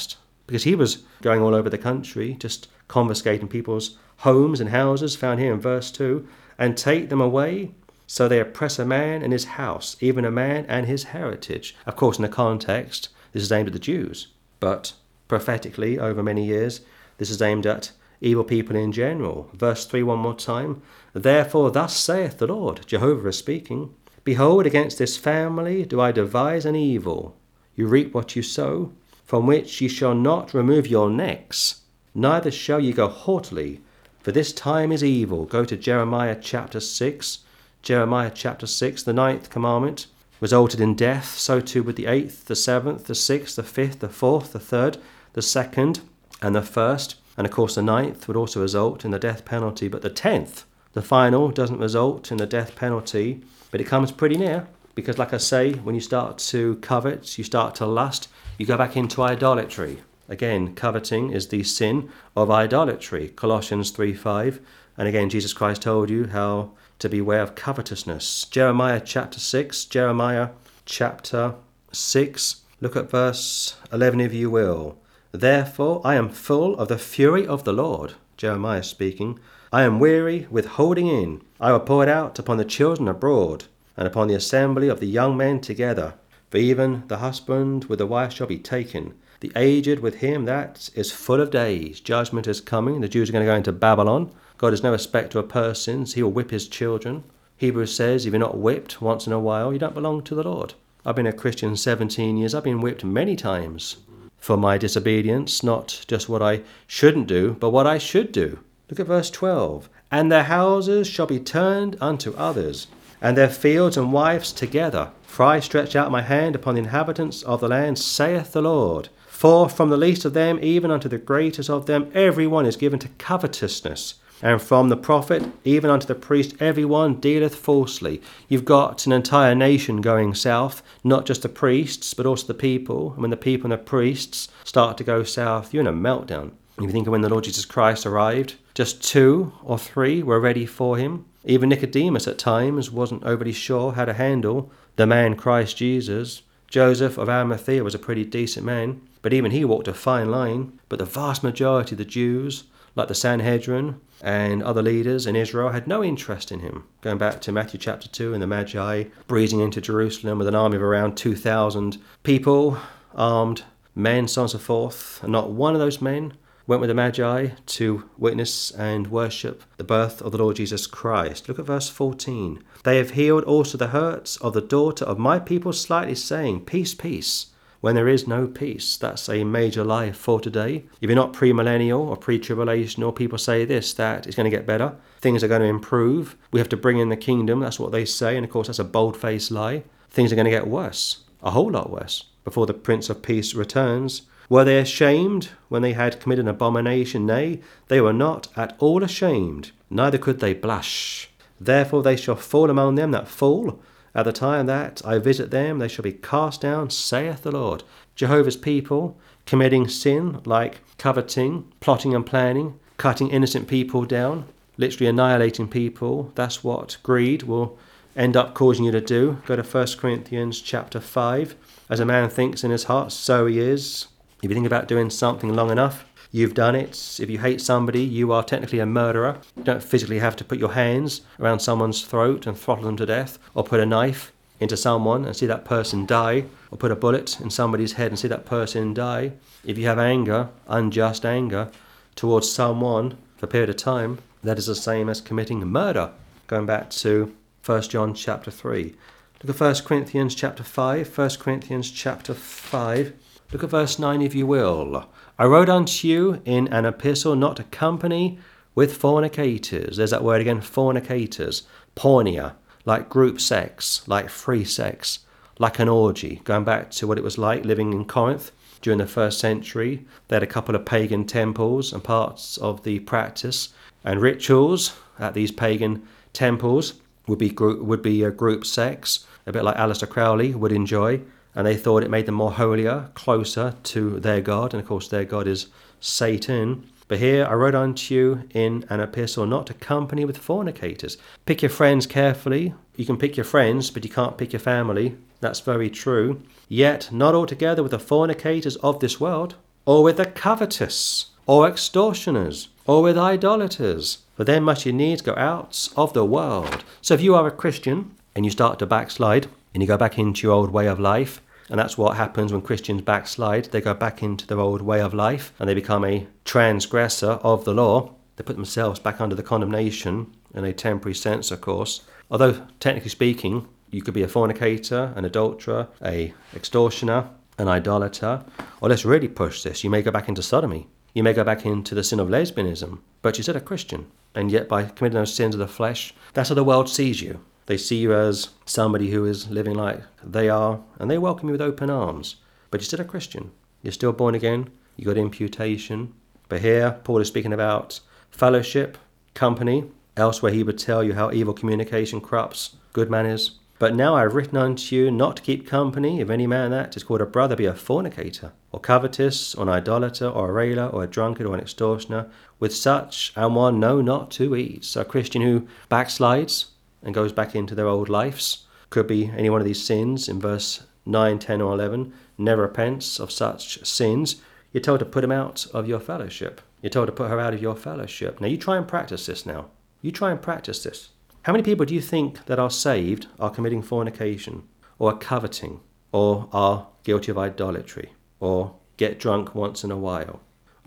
because 0.48 0.64
he 0.64 0.74
was 0.74 1.04
going 1.22 1.40
all 1.40 1.54
over 1.54 1.70
the 1.70 1.78
country, 1.78 2.34
just 2.40 2.68
confiscating 2.88 3.48
people's 3.48 4.00
homes 4.18 4.60
and 4.60 4.72
houses, 4.72 5.16
found 5.16 5.40
here 5.40 5.54
in 5.54 5.60
verse 5.60 5.92
2, 5.92 6.28
and 6.58 6.76
take 6.76 7.10
them 7.10 7.22
away. 7.22 7.74
So 8.08 8.28
they 8.28 8.40
oppress 8.40 8.80
a 8.80 8.86
man 8.86 9.22
and 9.22 9.32
his 9.32 9.46
house, 9.46 9.98
even 10.02 10.26
a 10.26 10.32
man 10.32 10.66
and 10.68 10.88
his 10.88 11.04
heritage. 11.04 11.76
Of 11.86 11.96
course, 11.96 12.18
in 12.18 12.24
the 12.24 12.28
context, 12.28 13.10
this 13.34 13.44
is 13.44 13.52
aimed 13.52 13.68
at 13.68 13.74
the 13.74 13.80
Jews, 13.80 14.30
but 14.60 14.94
prophetically, 15.28 16.00
over 16.00 16.24
many 16.24 16.44
years, 16.44 16.82
this 17.18 17.30
is 17.30 17.42
aimed 17.42 17.66
at 17.66 17.92
evil 18.22 18.44
people 18.44 18.76
in 18.76 18.92
general. 18.92 19.50
Verse 19.54 19.86
3 19.86 20.04
one 20.04 20.20
more 20.20 20.36
time. 20.36 20.82
Therefore, 21.14 21.72
thus 21.72 21.96
saith 21.96 22.38
the 22.38 22.48
Lord, 22.48 22.86
Jehovah 22.88 23.30
is 23.30 23.38
speaking 23.38 23.94
Behold, 24.24 24.66
against 24.66 24.98
this 24.98 25.16
family 25.16 25.86
do 25.86 26.02
I 26.02 26.12
devise 26.12 26.66
an 26.66 26.76
evil. 26.76 27.38
You 27.76 27.88
reap 27.88 28.14
what 28.14 28.36
you 28.36 28.44
sow, 28.44 28.92
from 29.24 29.48
which 29.48 29.80
ye 29.80 29.88
shall 29.88 30.16
not 30.16 30.54
remove 30.54 30.88
your 30.88 31.10
necks, 31.10 31.82
neither 32.14 32.52
shall 32.52 32.80
ye 32.80 32.92
go 32.92 33.08
haughtily, 33.08 33.82
for 34.20 34.34
this 34.34 34.52
time 34.52 34.92
is 34.92 35.04
evil. 35.04 35.46
Go 35.46 35.64
to 35.64 35.78
Jeremiah 35.78 36.38
chapter 36.40 36.82
6. 36.82 37.40
Jeremiah 37.82 38.32
chapter 38.34 38.68
6, 38.68 39.04
the 39.04 39.14
ninth 39.14 39.50
commandment 39.50 40.08
resulted 40.42 40.82
in 40.82 40.96
death, 40.96 41.38
so 41.38 41.62
too 41.62 41.84
with 41.84 41.96
the 41.96 42.08
eighth, 42.08 42.46
the 42.46 42.56
seventh, 42.56 43.06
the 43.06 43.16
sixth, 43.16 43.56
the 43.56 43.64
fifth, 43.64 44.00
the 44.00 44.10
fourth, 44.10 44.52
the 44.52 44.60
third, 44.60 44.98
the 45.34 45.42
second, 45.42 46.02
and 46.42 46.56
the 46.56 46.62
first, 46.62 47.16
and 47.36 47.46
of 47.46 47.52
course 47.52 47.76
the 47.76 47.82
ninth 47.82 48.28
would 48.28 48.38
also 48.38 48.62
result 48.62 49.06
in 49.06 49.12
the 49.12 49.20
death 49.20 49.46
penalty, 49.46 49.88
but 49.88 50.02
the 50.02 50.10
tenth, 50.10 50.66
the 50.94 51.02
final, 51.02 51.50
doesn't 51.50 51.80
result 51.80 52.32
in 52.32 52.38
the 52.38 52.46
death 52.46 52.76
penalty, 52.76 53.42
but 53.72 53.82
it 53.82 53.86
comes 53.86 54.12
pretty 54.12 54.38
near 54.38 54.68
because, 54.96 55.20
like 55.20 55.34
I 55.34 55.38
say, 55.38 55.74
when 55.74 55.94
you 55.94 56.02
start 56.02 56.40
to 56.40 56.78
covet, 56.78 57.38
you 57.38 57.44
start 57.44 57.76
to 57.76 57.86
lust, 57.86 58.30
you 58.58 58.66
go 58.66 58.78
back 58.78 58.98
into 58.98 59.22
idolatry. 59.22 60.02
Again, 60.28 60.74
coveting 60.74 61.30
is 61.30 61.48
the 61.48 61.64
sin 61.64 62.10
of 62.36 62.50
idolatry. 62.50 63.30
Colossians 63.30 63.92
3 63.92 64.14
5. 64.14 64.60
And 64.98 65.08
again, 65.08 65.30
Jesus 65.30 65.54
Christ 65.54 65.84
told 65.84 66.10
you 66.10 66.28
how 66.28 66.72
to 67.00 67.10
beware 67.10 67.42
of 67.42 67.56
covetousness. 67.56 68.46
Jeremiah 68.46 69.00
chapter 69.00 69.40
6. 69.40 69.86
Jeremiah 69.86 70.50
chapter 70.86 71.56
6. 71.92 72.62
Look 72.82 72.96
at 72.96 73.12
verse 73.12 73.78
11 73.92 74.20
if 74.20 74.34
you 74.34 74.50
will. 74.50 74.98
Therefore, 75.32 76.02
I 76.06 76.16
am 76.16 76.30
full 76.30 76.78
of 76.78 76.88
the 76.88 76.98
fury 76.98 77.46
of 77.46 77.64
the 77.64 77.74
Lord. 77.74 78.14
Jeremiah 78.38 78.84
speaking. 78.84 79.40
I 79.74 79.84
am 79.84 80.00
weary 80.00 80.48
with 80.50 80.66
holding 80.66 81.08
in. 81.08 81.42
I 81.60 81.72
will 81.72 81.82
pour 81.82 82.04
it 82.04 82.10
out 82.10 82.40
upon 82.40 82.58
the 82.58 82.64
children 82.64 83.08
abroad, 83.08 83.66
and 83.98 84.08
upon 84.08 84.30
the 84.30 84.36
assembly 84.36 84.88
of 84.88 85.00
the 85.00 85.08
young 85.08 85.36
men 85.36 85.60
together. 85.60 86.14
For 86.50 86.60
even 86.60 87.04
the 87.08 87.18
husband 87.18 87.86
with 87.86 88.00
the 88.00 88.06
wife 88.06 88.32
shall 88.32 88.48
be 88.48 88.58
taken, 88.58 89.16
the 89.42 89.52
aged 89.56 90.00
with 90.00 90.16
him 90.16 90.46
that 90.46 90.90
is 90.96 91.12
full 91.12 91.42
of 91.42 91.52
days. 91.52 92.00
Judgment 92.00 92.48
is 92.48 92.62
coming. 92.62 93.02
The 93.02 93.10
Jews 93.10 93.30
are 93.30 93.34
going 93.34 93.46
to 93.46 93.52
go 93.52 93.56
into 93.56 93.74
Babylon. 93.74 94.32
God 94.58 94.74
is 94.74 94.82
no 94.82 94.92
respecter 94.92 95.40
of 95.40 95.50
persons. 95.50 96.14
He 96.14 96.24
will 96.24 96.32
whip 96.32 96.52
his 96.52 96.68
children. 96.68 97.24
Hebrews 97.58 97.94
says, 97.94 98.26
if 98.26 98.32
you're 98.32 98.40
not 98.40 98.58
whipped 98.58 99.02
once 99.02 99.28
in 99.28 99.34
a 99.34 99.40
while, 99.40 99.74
you 99.74 99.80
don't 99.80 99.94
belong 99.94 100.24
to 100.24 100.36
the 100.36 100.44
Lord. 100.44 100.76
I've 101.06 101.16
been 101.16 101.28
a 101.28 101.34
Christian 101.34 101.76
17 101.76 102.38
years. 102.38 102.56
I've 102.56 102.64
been 102.64 102.82
whipped 102.82 103.04
many 103.04 103.36
times 103.36 103.98
for 104.38 104.58
my 104.58 104.78
disobedience, 104.78 105.64
not 105.64 106.06
just 106.08 106.30
what 106.30 106.42
I 106.42 106.62
shouldn't 106.86 107.28
do, 107.28 107.56
but 107.60 107.72
what 107.72 107.88
I 107.88 107.98
should 107.98 108.32
do. 108.32 108.60
Look 108.90 109.00
at 109.00 109.08
verse 109.08 109.30
12. 109.30 109.90
And 110.10 110.32
their 110.32 110.44
houses 110.44 111.08
shall 111.08 111.26
be 111.26 111.40
turned 111.40 111.98
unto 112.00 112.34
others, 112.36 112.88
and 113.22 113.36
their 113.36 113.50
fields 113.50 113.98
and 113.98 114.14
wives 114.14 114.52
together. 114.52 115.12
For 115.24 115.44
I 115.44 115.60
stretch 115.60 115.96
out 115.96 116.12
my 116.12 116.22
hand 116.22 116.56
upon 116.56 116.76
the 116.76 116.82
inhabitants 116.82 117.44
of 117.44 117.60
the 117.60 117.68
land, 117.68 118.00
saith 118.00 118.54
the 118.54 118.62
Lord. 118.62 119.10
For 119.28 119.70
from 119.70 119.90
the 119.90 119.98
least 119.98 120.26
of 120.26 120.34
them 120.34 120.58
even 120.62 120.90
unto 120.90 121.10
the 121.10 121.18
greatest 121.18 121.70
of 121.70 121.86
them 121.86 122.10
every 122.14 122.48
one 122.48 122.66
is 122.66 122.76
given 122.76 123.00
to 123.00 123.10
covetousness. 123.20 124.16
And 124.42 124.62
from 124.62 124.90
the 124.90 124.98
prophet 124.98 125.44
even 125.64 125.90
unto 125.90 126.06
the 126.06 126.16
priest 126.16 126.56
every 126.60 126.86
one 126.86 127.16
dealeth 127.16 127.56
falsely. 127.56 128.22
You've 128.48 128.66
got 128.66 129.06
an 129.06 129.12
entire 129.12 129.56
nation 129.56 130.02
going 130.02 130.36
south, 130.36 130.84
not 131.04 131.26
just 131.26 131.42
the 131.42 131.50
priests, 131.50 132.14
but 132.14 132.26
also 132.26 132.46
the 132.48 132.54
people. 132.54 133.14
And 133.14 133.22
when 133.22 133.32
the 133.32 133.38
people 133.38 133.72
and 133.72 133.80
the 133.80 133.84
priests 133.84 134.48
start 134.64 134.98
to 134.98 135.04
go 135.04 135.24
south, 135.24 135.74
you're 135.74 135.82
in 135.82 135.88
a 135.88 135.94
meltdown. 135.94 136.52
If 136.78 136.84
you 136.84 136.92
think 136.92 137.08
of 137.08 137.12
when 137.12 137.22
the 137.22 137.30
Lord 137.30 137.46
Jesus 137.46 137.66
Christ 137.66 138.06
arrived, 138.06 138.56
just 138.76 139.04
two 139.04 139.54
or 139.64 139.80
three 139.80 140.22
were 140.22 140.40
ready 140.40 140.68
for 140.68 140.98
him. 140.98 141.26
Even 141.44 141.70
Nicodemus 141.70 142.28
at 142.28 142.38
times 142.38 142.92
wasn't 142.92 143.24
overly 143.24 143.54
sure 143.54 143.94
how 143.94 144.06
to 144.06 144.14
handle 144.14 144.72
the 144.98 145.08
man 145.08 145.36
Christ 145.36 145.78
Jesus. 145.78 146.44
Joseph 146.68 147.18
of 147.18 147.30
Arimathea 147.30 147.84
was 147.84 147.96
a 147.96 148.00
pretty 148.00 148.26
decent 148.26 148.66
man, 148.66 149.02
but 149.24 149.34
even 149.34 149.50
he 149.50 149.66
walked 149.66 149.88
a 149.88 149.94
fine 149.94 150.30
line. 150.30 150.78
But 150.90 151.00
the 151.00 151.06
vast 151.06 151.42
majority 151.42 151.96
of 151.96 151.98
the 151.98 152.06
Jews 152.06 152.66
like 152.96 153.08
the 153.08 153.16
Sanhedrin 153.16 154.02
and 154.22 154.64
other 154.64 154.82
leaders 154.82 155.26
in 155.26 155.36
Israel, 155.36 155.70
had 155.70 155.88
no 155.88 156.04
interest 156.04 156.52
in 156.52 156.60
him. 156.60 156.86
Going 157.02 157.18
back 157.18 157.42
to 157.42 157.52
Matthew 157.52 157.80
chapter 157.80 158.08
2 158.08 158.34
and 158.34 158.42
the 158.42 158.48
Magi 158.48 159.06
breezing 159.28 159.60
into 159.60 159.82
Jerusalem 159.82 160.38
with 160.38 160.48
an 160.48 160.56
army 160.56 160.78
of 160.78 160.84
around 160.84 161.16
2,000 161.18 161.98
people, 162.24 162.78
armed 163.16 163.64
men, 163.96 164.28
so 164.28 164.42
on 164.42 164.46
and 164.46 164.52
so 164.52 164.58
forth, 164.58 165.20
and 165.24 165.32
not 165.32 165.52
one 165.52 165.74
of 165.74 165.80
those 165.80 166.02
men 166.02 166.34
went 166.68 166.82
with 166.82 166.90
the 166.90 166.94
Magi 166.94 167.48
to 167.66 168.10
witness 168.18 168.72
and 168.72 169.08
worship 169.08 169.64
the 169.78 169.84
birth 169.84 170.22
of 170.22 170.34
the 170.34 170.38
Lord 170.38 170.58
Jesus 170.58 170.86
Christ. 170.86 171.48
Look 171.48 171.60
at 171.60 171.66
verse 171.66 171.90
14. 171.90 172.62
They 172.84 172.98
have 172.98 173.12
healed 173.12 173.46
also 173.46 173.78
the 173.78 173.88
hurts 173.88 174.36
of 174.38 174.54
the 174.54 174.62
daughter 174.62 175.06
of 175.06 175.18
my 175.18 175.40
people 175.40 175.72
slightly, 175.72 176.16
saying, 176.16 176.66
Peace, 176.66 176.94
peace. 176.94 177.48
When 177.80 177.94
there 177.94 178.08
is 178.08 178.28
no 178.28 178.48
peace, 178.48 178.98
that's 178.98 179.30
a 179.30 179.44
major 179.44 179.84
lie 179.84 180.12
for 180.12 180.40
today. 180.40 180.86
If 181.00 181.10
you're 181.10 181.16
not 181.16 181.34
premillennial 181.34 182.00
or 182.00 182.18
pre 182.18 182.40
tribulational, 182.40 183.16
people 183.16 183.38
say 183.38 183.66
this 183.66 183.94
that 183.94 184.26
it's 184.26 184.36
going 184.36 184.50
to 184.50 184.56
get 184.56 184.66
better, 184.66 184.96
things 185.20 185.44
are 185.44 185.48
going 185.48 185.62
to 185.62 185.68
improve, 185.68 186.36
we 186.52 186.60
have 186.60 186.70
to 186.70 186.78
bring 186.78 186.98
in 186.98 187.10
the 187.10 187.18
kingdom, 187.18 187.60
that's 187.60 187.80
what 187.80 187.92
they 187.92 188.06
say, 188.06 188.36
and 188.36 188.44
of 188.44 188.52
course, 188.52 188.68
that's 188.68 188.80
a 188.80 188.84
bold 188.84 189.16
faced 189.16 189.52
lie. 189.52 189.84
Things 190.10 190.32
are 190.32 190.36
going 190.36 190.46
to 190.46 190.52
get 190.52 190.68
worse, 190.68 191.24
a 191.44 191.52
whole 191.52 191.72
lot 191.72 191.92
worse, 191.92 192.26
before 192.44 192.66
the 192.66 192.74
Prince 192.74 193.10
of 193.10 193.22
Peace 193.22 193.54
returns. 193.54 194.24
Were 194.50 194.64
they 194.64 194.80
ashamed 194.80 195.50
when 195.70 195.82
they 195.82 195.94
had 195.94 196.20
committed 196.20 196.46
an 196.46 196.50
abomination? 196.50 197.26
Nay, 197.26 197.62
they 197.90 198.02
were 198.02 198.14
not 198.14 198.48
at 198.56 198.76
all 198.80 199.04
ashamed, 199.04 199.72
neither 199.90 200.18
could 200.18 200.40
they 200.40 200.54
blush. 200.54 201.30
Therefore 201.60 202.02
they 202.02 202.16
shall 202.16 202.36
fall 202.36 202.70
among 202.70 202.96
them 202.96 203.12
that 203.12 203.28
fall. 203.28 203.80
At 204.18 204.26
the 204.26 204.34
time 204.34 204.66
that 204.66 205.04
I 205.06 205.20
visit 205.20 205.52
them, 205.52 205.78
they 205.78 205.88
shall 205.88 206.02
be 206.02 206.12
cast 206.12 206.62
down, 206.62 206.90
saith 206.90 207.44
the 207.44 207.52
Lord. 207.52 207.84
Jehovah's 208.16 208.58
people 208.58 209.16
committing 209.46 209.88
sin 209.88 210.42
like 210.44 210.80
coveting, 210.98 211.72
plotting 211.82 212.16
and 212.16 212.26
planning, 212.26 212.80
cutting 212.98 213.30
innocent 213.30 213.68
people 213.68 214.06
down, 214.06 214.46
literally 214.76 215.08
annihilating 215.08 215.68
people. 215.68 216.32
That's 216.34 216.64
what 216.64 216.98
greed 217.04 217.44
will 217.44 217.78
end 218.16 218.36
up 218.36 218.56
causing 218.56 218.86
you 218.86 218.92
to 218.92 219.02
do. 219.02 219.38
Go 219.46 219.56
to 219.56 219.62
1 219.62 219.88
Corinthians 220.00 220.62
chapter 220.62 221.00
5. 221.00 221.56
As 221.88 222.00
a 222.00 222.06
man 222.06 222.28
thinks 222.28 222.64
in 222.64 222.72
his 222.72 222.86
heart, 222.86 223.12
so 223.12 223.46
he 223.46 223.60
is. 223.60 224.08
If 224.42 224.50
you 224.50 224.56
think 224.56 224.66
about 224.66 224.88
doing 224.88 225.12
something 225.12 225.54
long 225.54 225.70
enough, 225.70 226.06
you've 226.38 226.54
done 226.54 226.76
it. 226.76 227.20
If 227.20 227.30
you 227.30 227.40
hate 227.40 227.60
somebody, 227.60 228.04
you 228.04 228.32
are 228.32 228.44
technically 228.44 228.80
a 228.80 228.86
murderer. 228.86 229.40
You 229.56 229.64
don't 229.64 229.84
physically 229.84 230.20
have 230.20 230.36
to 230.38 230.46
put 230.46 230.60
your 230.60 230.74
hands 230.74 231.22
around 231.40 231.60
someone's 231.60 232.04
throat 232.04 232.46
and 232.46 232.58
throttle 232.58 232.86
them 232.86 232.98
to 232.98 233.06
death, 233.06 233.40
or 233.54 233.64
put 233.64 233.80
a 233.80 233.86
knife 233.86 234.32
into 234.60 234.78
someone 234.78 235.26
and 235.26 235.36
see 235.36 235.48
that 235.48 235.66
person 235.66 236.06
die, 236.06 236.46
or 236.72 236.78
put 236.78 236.92
a 236.92 236.96
bullet 236.96 237.40
in 237.42 237.50
somebody's 237.50 237.94
head 237.94 238.12
and 238.12 238.20
see 238.20 238.28
that 238.28 238.46
person 238.46 238.94
die. 238.94 239.34
If 239.66 239.78
you 239.78 239.86
have 239.88 240.00
anger, 240.00 240.50
unjust 240.68 241.26
anger, 241.26 241.72
towards 242.16 242.52
someone 242.52 243.18
for 243.38 243.46
a 243.46 243.50
period 243.50 243.70
of 243.70 243.78
time, 243.78 244.20
that 244.44 244.58
is 244.58 244.68
the 244.68 244.76
same 244.76 245.10
as 245.10 245.22
committing 245.22 245.66
murder. 245.66 246.12
Going 246.46 246.66
back 246.66 246.90
to 246.92 247.36
1 247.66 247.82
John 247.84 248.14
chapter 248.14 248.52
3. 248.52 248.96
Look 249.44 249.56
at 249.56 249.60
1 249.60 249.76
Corinthians 249.86 250.34
chapter 250.34 250.64
5. 250.64 251.18
1 251.18 251.30
Corinthians 251.40 251.92
chapter 251.92 252.34
5 252.34 253.14
Look 253.54 253.64
at 253.64 253.70
verse 253.70 253.98
9 253.98 254.22
if 254.22 254.36
you 254.36 254.46
will. 254.46 255.08
I 255.40 255.46
wrote 255.46 255.70
unto 255.70 256.08
you 256.08 256.42
in 256.46 256.68
an 256.70 256.86
epistle 256.86 257.36
not 257.36 257.58
to 257.58 257.64
company 257.66 258.40
with 258.74 258.98
fornicators. 258.98 259.98
There's 259.98 260.10
that 260.10 260.24
word 260.24 260.42
again, 260.42 260.62
fornicators. 260.62 261.62
Porneia, 261.96 262.54
like 262.86 263.08
group 263.08 263.40
sex, 263.40 264.02
like 264.08 264.30
free 264.30 264.66
sex, 264.66 265.20
like 265.60 265.78
an 265.78 265.90
orgy. 265.90 266.42
Going 266.44 266.64
back 266.64 266.90
to 266.92 267.06
what 267.06 267.20
it 267.20 267.24
was 267.24 267.38
like 267.38 267.66
living 267.66 267.94
in 267.94 268.06
Corinth 268.06 268.52
during 268.82 268.98
the 268.98 269.06
first 269.06 269.40
century, 269.40 270.08
they 270.28 270.38
had 270.38 270.44
a 270.44 270.48
couple 270.48 270.74
of 270.74 270.86
pagan 270.86 271.24
temples, 271.24 271.94
and 271.94 272.04
parts 272.04 272.58
of 272.58 272.82
the 272.82 273.00
practice 273.02 273.70
and 274.04 274.22
rituals 274.22 274.96
at 275.20 275.36
these 275.36 275.52
pagan 275.52 276.02
temples 276.34 276.96
would 277.28 277.38
be 277.38 277.50
group, 277.50 277.84
would 277.84 278.02
be 278.02 278.24
a 278.24 278.32
group 278.32 278.66
sex, 278.66 279.28
a 279.46 279.52
bit 279.52 279.64
like 279.64 279.78
Aleister 279.78 280.10
Crowley 280.10 280.56
would 280.56 280.72
enjoy 280.72 281.22
and 281.58 281.66
they 281.66 281.76
thought 281.76 282.04
it 282.04 282.12
made 282.12 282.28
them 282.28 282.36
more 282.36 282.52
holier, 282.52 283.10
closer 283.16 283.74
to 283.82 284.20
their 284.20 284.42
God, 284.42 284.76
and 284.76 284.82
of 284.82 284.88
course 284.88 285.08
their 285.08 285.26
God 285.26 285.48
is 285.48 285.66
Satan. 286.00 286.88
But 287.08 287.18
here 287.18 287.48
I 287.50 287.56
wrote 287.56 287.74
unto 287.74 288.14
you 288.14 288.44
in 288.54 288.86
an 288.90 289.00
epistle 289.00 289.48
not 289.48 289.66
to 289.66 289.74
company 289.74 290.24
with 290.24 290.38
fornicators. 290.38 291.18
Pick 291.48 291.64
your 291.64 291.72
friends 291.72 292.06
carefully. 292.06 292.76
You 292.96 293.08
can 293.08 293.18
pick 293.18 293.36
your 293.36 293.44
friends, 293.44 293.90
but 293.90 294.04
you 294.04 294.12
can't 294.12 294.38
pick 294.38 294.54
your 294.54 294.60
family. 294.60 295.18
That's 295.40 295.60
very 295.62 295.90
true. 295.90 296.44
Yet 296.70 297.10
not 297.12 297.34
altogether 297.34 297.82
with 297.82 297.92
the 297.92 297.98
fornicators 297.98 298.76
of 298.78 299.00
this 299.00 299.20
world, 299.20 299.56
or 299.84 300.04
with 300.04 300.18
the 300.18 300.28
covetous, 300.28 301.32
or 301.48 301.68
extortioners, 301.68 302.70
or 302.86 303.02
with 303.02 303.18
idolaters. 303.18 304.20
For 304.36 304.44
then 304.44 304.62
must 304.62 304.86
you 304.86 304.94
needs 304.94 305.24
go 305.24 305.34
out 305.34 305.90
of 305.98 306.14
the 306.14 306.24
world. 306.24 306.84
So 307.02 307.16
if 307.16 307.22
you 307.22 307.34
are 307.34 307.48
a 307.48 307.52
Christian 307.52 308.12
and 308.36 308.46
you 308.46 308.52
start 308.52 308.78
to 308.78 308.86
backslide, 308.86 309.48
and 309.74 309.82
you 309.82 309.88
go 309.88 309.98
back 309.98 310.18
into 310.20 310.46
your 310.46 310.56
old 310.56 310.72
way 310.72 310.88
of 310.88 311.00
life, 311.00 311.42
and 311.70 311.80
that's 311.80 311.98
what 311.98 312.18
happens 312.18 312.52
when 312.52 312.62
Christians 312.62 313.02
backslide. 313.02 313.66
They 313.66 313.82
go 313.82 313.94
back 313.94 314.24
into 314.24 314.48
their 314.48 314.60
old 314.60 314.82
way 314.82 315.02
of 315.02 315.14
life 315.14 315.54
and 315.60 315.68
they 315.68 315.74
become 315.74 316.06
a 316.06 316.28
transgressor 316.46 317.32
of 317.32 317.66
the 317.66 317.74
law. 317.74 318.14
They 318.36 318.44
put 318.44 318.56
themselves 318.56 319.00
back 319.00 319.20
under 319.20 319.36
the 319.36 319.44
condemnation 319.44 320.36
in 320.54 320.64
a 320.64 320.74
temporary 320.74 321.16
sense, 321.16 321.52
of 321.52 321.62
course. 321.62 322.02
Although, 322.30 322.68
technically 322.80 323.10
speaking, 323.10 323.68
you 323.90 324.02
could 324.02 324.14
be 324.14 324.24
a 324.24 324.28
fornicator, 324.28 325.14
an 325.16 325.26
adulterer, 325.26 325.88
a 326.04 326.34
extortioner, 326.56 327.30
an 327.58 327.68
idolater, 327.68 328.44
or 328.82 328.90
let's 328.90 329.06
really 329.06 329.28
push 329.28 329.64
this, 329.64 329.84
you 329.84 329.90
may 329.90 330.02
go 330.02 330.12
back 330.12 330.30
into 330.30 330.44
sodomy. 330.44 330.88
You 331.14 331.24
may 331.24 331.34
go 331.34 331.44
back 331.44 331.66
into 331.66 331.96
the 331.96 332.04
sin 332.04 332.20
of 332.20 332.28
lesbianism, 332.28 333.00
but 333.22 333.38
you're 333.38 333.44
still 333.44 333.58
a 333.58 333.62
Christian. 333.62 334.12
And 334.36 334.52
yet, 334.52 334.68
by 334.68 334.84
committing 334.84 335.18
those 335.18 335.34
sins 335.34 335.56
of 335.56 335.60
the 335.60 335.68
flesh, 335.68 336.14
that's 336.34 336.50
how 336.50 336.56
the 336.56 336.64
world 336.64 336.90
sees 336.90 337.22
you. 337.22 337.40
They 337.68 337.78
see 337.78 337.98
you 337.98 338.14
as 338.14 338.50
somebody 338.66 339.12
who 339.12 339.26
is 339.26 339.50
living 339.50 339.76
like 339.76 340.02
they 340.24 340.50
are, 340.50 340.80
and 341.00 341.12
they 341.12 341.18
welcome 341.18 341.50
you 341.50 341.52
with 341.52 341.62
open 341.62 341.90
arms. 341.90 342.38
But 342.72 342.80
you're 342.80 342.86
still 342.86 343.02
a 343.02 343.06
Christian. 343.06 343.52
You're 343.82 343.92
still 343.92 344.14
born 344.14 344.36
again. 344.36 344.70
You 344.96 345.06
got 345.06 345.18
imputation. 345.18 346.14
But 346.50 346.62
here, 346.62 347.00
Paul 347.04 347.20
is 347.20 347.28
speaking 347.28 347.54
about 347.54 348.00
fellowship, 348.32 348.98
company. 349.34 349.92
Elsewhere, 350.16 350.54
he 350.54 350.64
would 350.64 350.80
tell 350.80 351.04
you 351.04 351.14
how 351.14 351.32
evil 351.32 351.54
communication 351.54 352.22
corrupts 352.22 352.78
good 352.94 353.12
manners. 353.12 353.60
But 353.80 353.94
now 353.94 354.16
I 354.16 354.22
have 354.22 354.34
written 354.34 354.58
unto 354.58 354.96
you 354.96 355.12
not 355.12 355.36
to 355.36 355.44
keep 355.44 355.68
company 355.68 356.22
if 356.22 356.30
any 356.30 356.48
man 356.48 356.72
that 356.72 356.96
is 356.96 357.04
called 357.04 357.22
a 357.22 357.26
brother 357.26 357.56
be 357.56 357.66
a 357.66 357.76
fornicator, 357.76 358.54
or 358.72 358.80
covetous, 358.80 359.54
or 359.54 359.64
an 359.64 359.70
idolater, 359.70 360.28
or 360.28 360.50
a 360.50 360.54
railer, 360.54 360.88
or 360.88 361.04
a 361.04 361.08
drunkard, 361.08 361.46
or 361.46 361.54
an 361.54 361.60
extortioner. 361.60 362.32
With 362.60 362.74
such 362.74 363.34
and 363.36 363.56
one 363.56 363.80
know 363.80 364.02
not 364.02 364.32
to 364.32 364.56
eat. 364.56 364.86
So 364.86 365.02
a 365.02 365.06
Christian 365.06 365.42
who 365.42 365.68
backslides, 365.92 366.68
and 367.08 367.16
goes 367.16 367.32
back 367.32 367.56
into 367.56 367.74
their 367.74 367.88
old 367.88 368.10
lives. 368.10 368.66
Could 368.90 369.08
be 369.08 369.32
any 369.36 369.50
one 369.50 369.62
of 369.62 369.66
these 369.66 369.84
sins 369.84 370.28
in 370.28 370.42
verse 370.42 370.84
9, 371.06 371.40
10, 371.40 371.62
or 371.62 371.74
11. 371.74 372.14
Never 372.38 372.64
repents 372.64 373.18
of 373.18 373.32
such 373.32 373.84
sins. 373.88 374.42
You're 374.74 374.82
told 374.82 375.00
to 375.00 375.06
put 375.06 375.24
him 375.24 375.32
out 375.32 375.66
of 375.74 375.88
your 375.88 376.02
fellowship. 376.02 376.60
You're 376.82 376.90
told 376.90 377.08
to 377.08 377.14
put 377.14 377.30
her 377.30 377.40
out 377.40 377.54
of 377.54 377.62
your 377.62 377.78
fellowship. 377.78 378.42
Now, 378.42 378.48
you 378.48 378.58
try 378.58 378.76
and 378.76 378.86
practice 378.86 379.26
this 379.26 379.46
now. 379.46 379.68
You 380.02 380.12
try 380.12 380.32
and 380.32 380.42
practice 380.42 380.84
this. 380.84 381.10
How 381.44 381.54
many 381.54 381.64
people 381.64 381.86
do 381.86 381.96
you 381.96 382.02
think 382.02 382.46
that 382.48 382.60
are 382.60 382.70
saved 382.70 383.28
are 383.40 383.50
committing 383.50 383.82
fornication, 383.82 384.64
or 385.00 385.14
are 385.14 385.18
coveting, 385.18 385.80
or 386.12 386.50
are 386.52 386.88
guilty 387.06 387.32
of 387.32 387.38
idolatry, 387.38 388.12
or 388.42 388.76
get 388.98 389.18
drunk 389.18 389.56
once 389.56 389.86
in 389.86 389.92
a 389.92 389.98
while, 389.98 390.42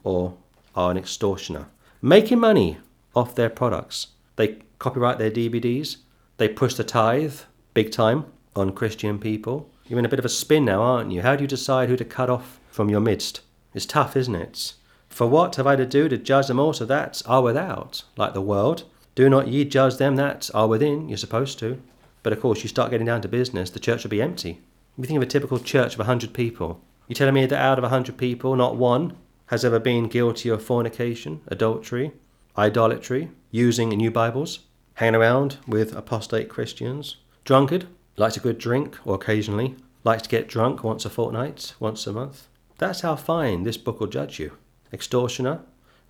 or 0.04 0.37
are 0.76 0.90
an 0.90 0.98
extortioner? 0.98 1.68
Making 2.02 2.40
money 2.40 2.76
off 3.16 3.35
their 3.35 3.48
products. 3.48 4.09
They 4.37 4.59
copyright 4.78 5.18
their 5.18 5.30
DVDs. 5.30 5.96
They 6.40 6.48
push 6.48 6.72
the 6.72 6.85
tithe 6.85 7.40
big 7.74 7.92
time 7.92 8.24
on 8.57 8.72
Christian 8.72 9.18
people. 9.18 9.68
You're 9.87 9.98
in 9.98 10.07
a 10.07 10.09
bit 10.09 10.18
of 10.18 10.24
a 10.24 10.31
spin 10.31 10.64
now, 10.64 10.81
aren't 10.81 11.12
you? 11.12 11.20
How 11.20 11.37
do 11.37 11.42
you 11.42 11.46
decide 11.46 11.90
who 11.90 11.98
to 11.98 12.05
cut 12.07 12.31
off 12.31 12.59
from 12.70 12.88
your 12.88 13.00
midst? 13.00 13.42
It's 13.74 13.85
tough, 13.85 14.16
isn't 14.16 14.35
it? 14.35 14.72
For 15.11 15.26
what 15.26 15.57
have 15.57 15.66
I 15.66 15.76
to 15.76 15.85
do 15.85 16.09
to 16.09 16.16
judge 16.16 16.46
them 16.46 16.59
also 16.59 16.87
that 16.87 17.20
are 17.26 17.42
without, 17.42 18.05
like 18.16 18.33
the 18.33 18.40
world? 18.40 18.85
Do 19.14 19.29
not 19.29 19.48
ye 19.48 19.66
judge 19.66 19.98
them 19.98 20.16
that 20.16 20.48
are 20.55 20.66
within, 20.66 21.11
you're 21.11 21.18
supposed 21.18 21.59
to. 21.59 21.79
But 22.22 22.33
of 22.33 22.40
course, 22.40 22.62
you 22.62 22.70
start 22.70 22.90
getting 22.90 23.07
down 23.07 23.20
to 23.20 23.29
business, 23.29 23.68
the 23.68 23.79
church 23.79 24.03
will 24.03 24.11
be 24.11 24.22
empty. 24.22 24.62
If 24.96 25.00
you 25.00 25.05
think 25.05 25.18
of 25.18 25.24
a 25.24 25.26
typical 25.26 25.59
church 25.59 25.92
of 25.92 25.98
100 25.98 26.33
people, 26.33 26.81
you're 27.07 27.16
telling 27.16 27.35
me 27.35 27.44
that 27.44 27.61
out 27.61 27.76
of 27.76 27.83
100 27.83 28.16
people, 28.16 28.57
not 28.57 28.76
one 28.76 29.14
has 29.48 29.62
ever 29.62 29.79
been 29.79 30.09
guilty 30.09 30.48
of 30.48 30.64
fornication, 30.64 31.42
adultery, 31.48 32.12
idolatry, 32.57 33.29
using 33.50 33.90
new 33.90 34.11
Bibles? 34.11 34.61
Hanging 35.00 35.14
around 35.14 35.56
with 35.66 35.96
apostate 35.96 36.50
Christians. 36.50 37.16
Drunkard, 37.46 37.86
likes 38.18 38.36
a 38.36 38.40
good 38.40 38.58
drink 38.58 38.98
or 39.06 39.14
occasionally, 39.14 39.74
likes 40.04 40.24
to 40.24 40.28
get 40.28 40.46
drunk 40.46 40.84
once 40.84 41.06
a 41.06 41.08
fortnight, 41.08 41.72
once 41.80 42.06
a 42.06 42.12
month. 42.12 42.48
That's 42.76 43.00
how 43.00 43.16
fine 43.16 43.62
this 43.62 43.78
book 43.78 43.98
will 43.98 44.08
judge 44.08 44.38
you. 44.38 44.58
Extortioner, 44.92 45.60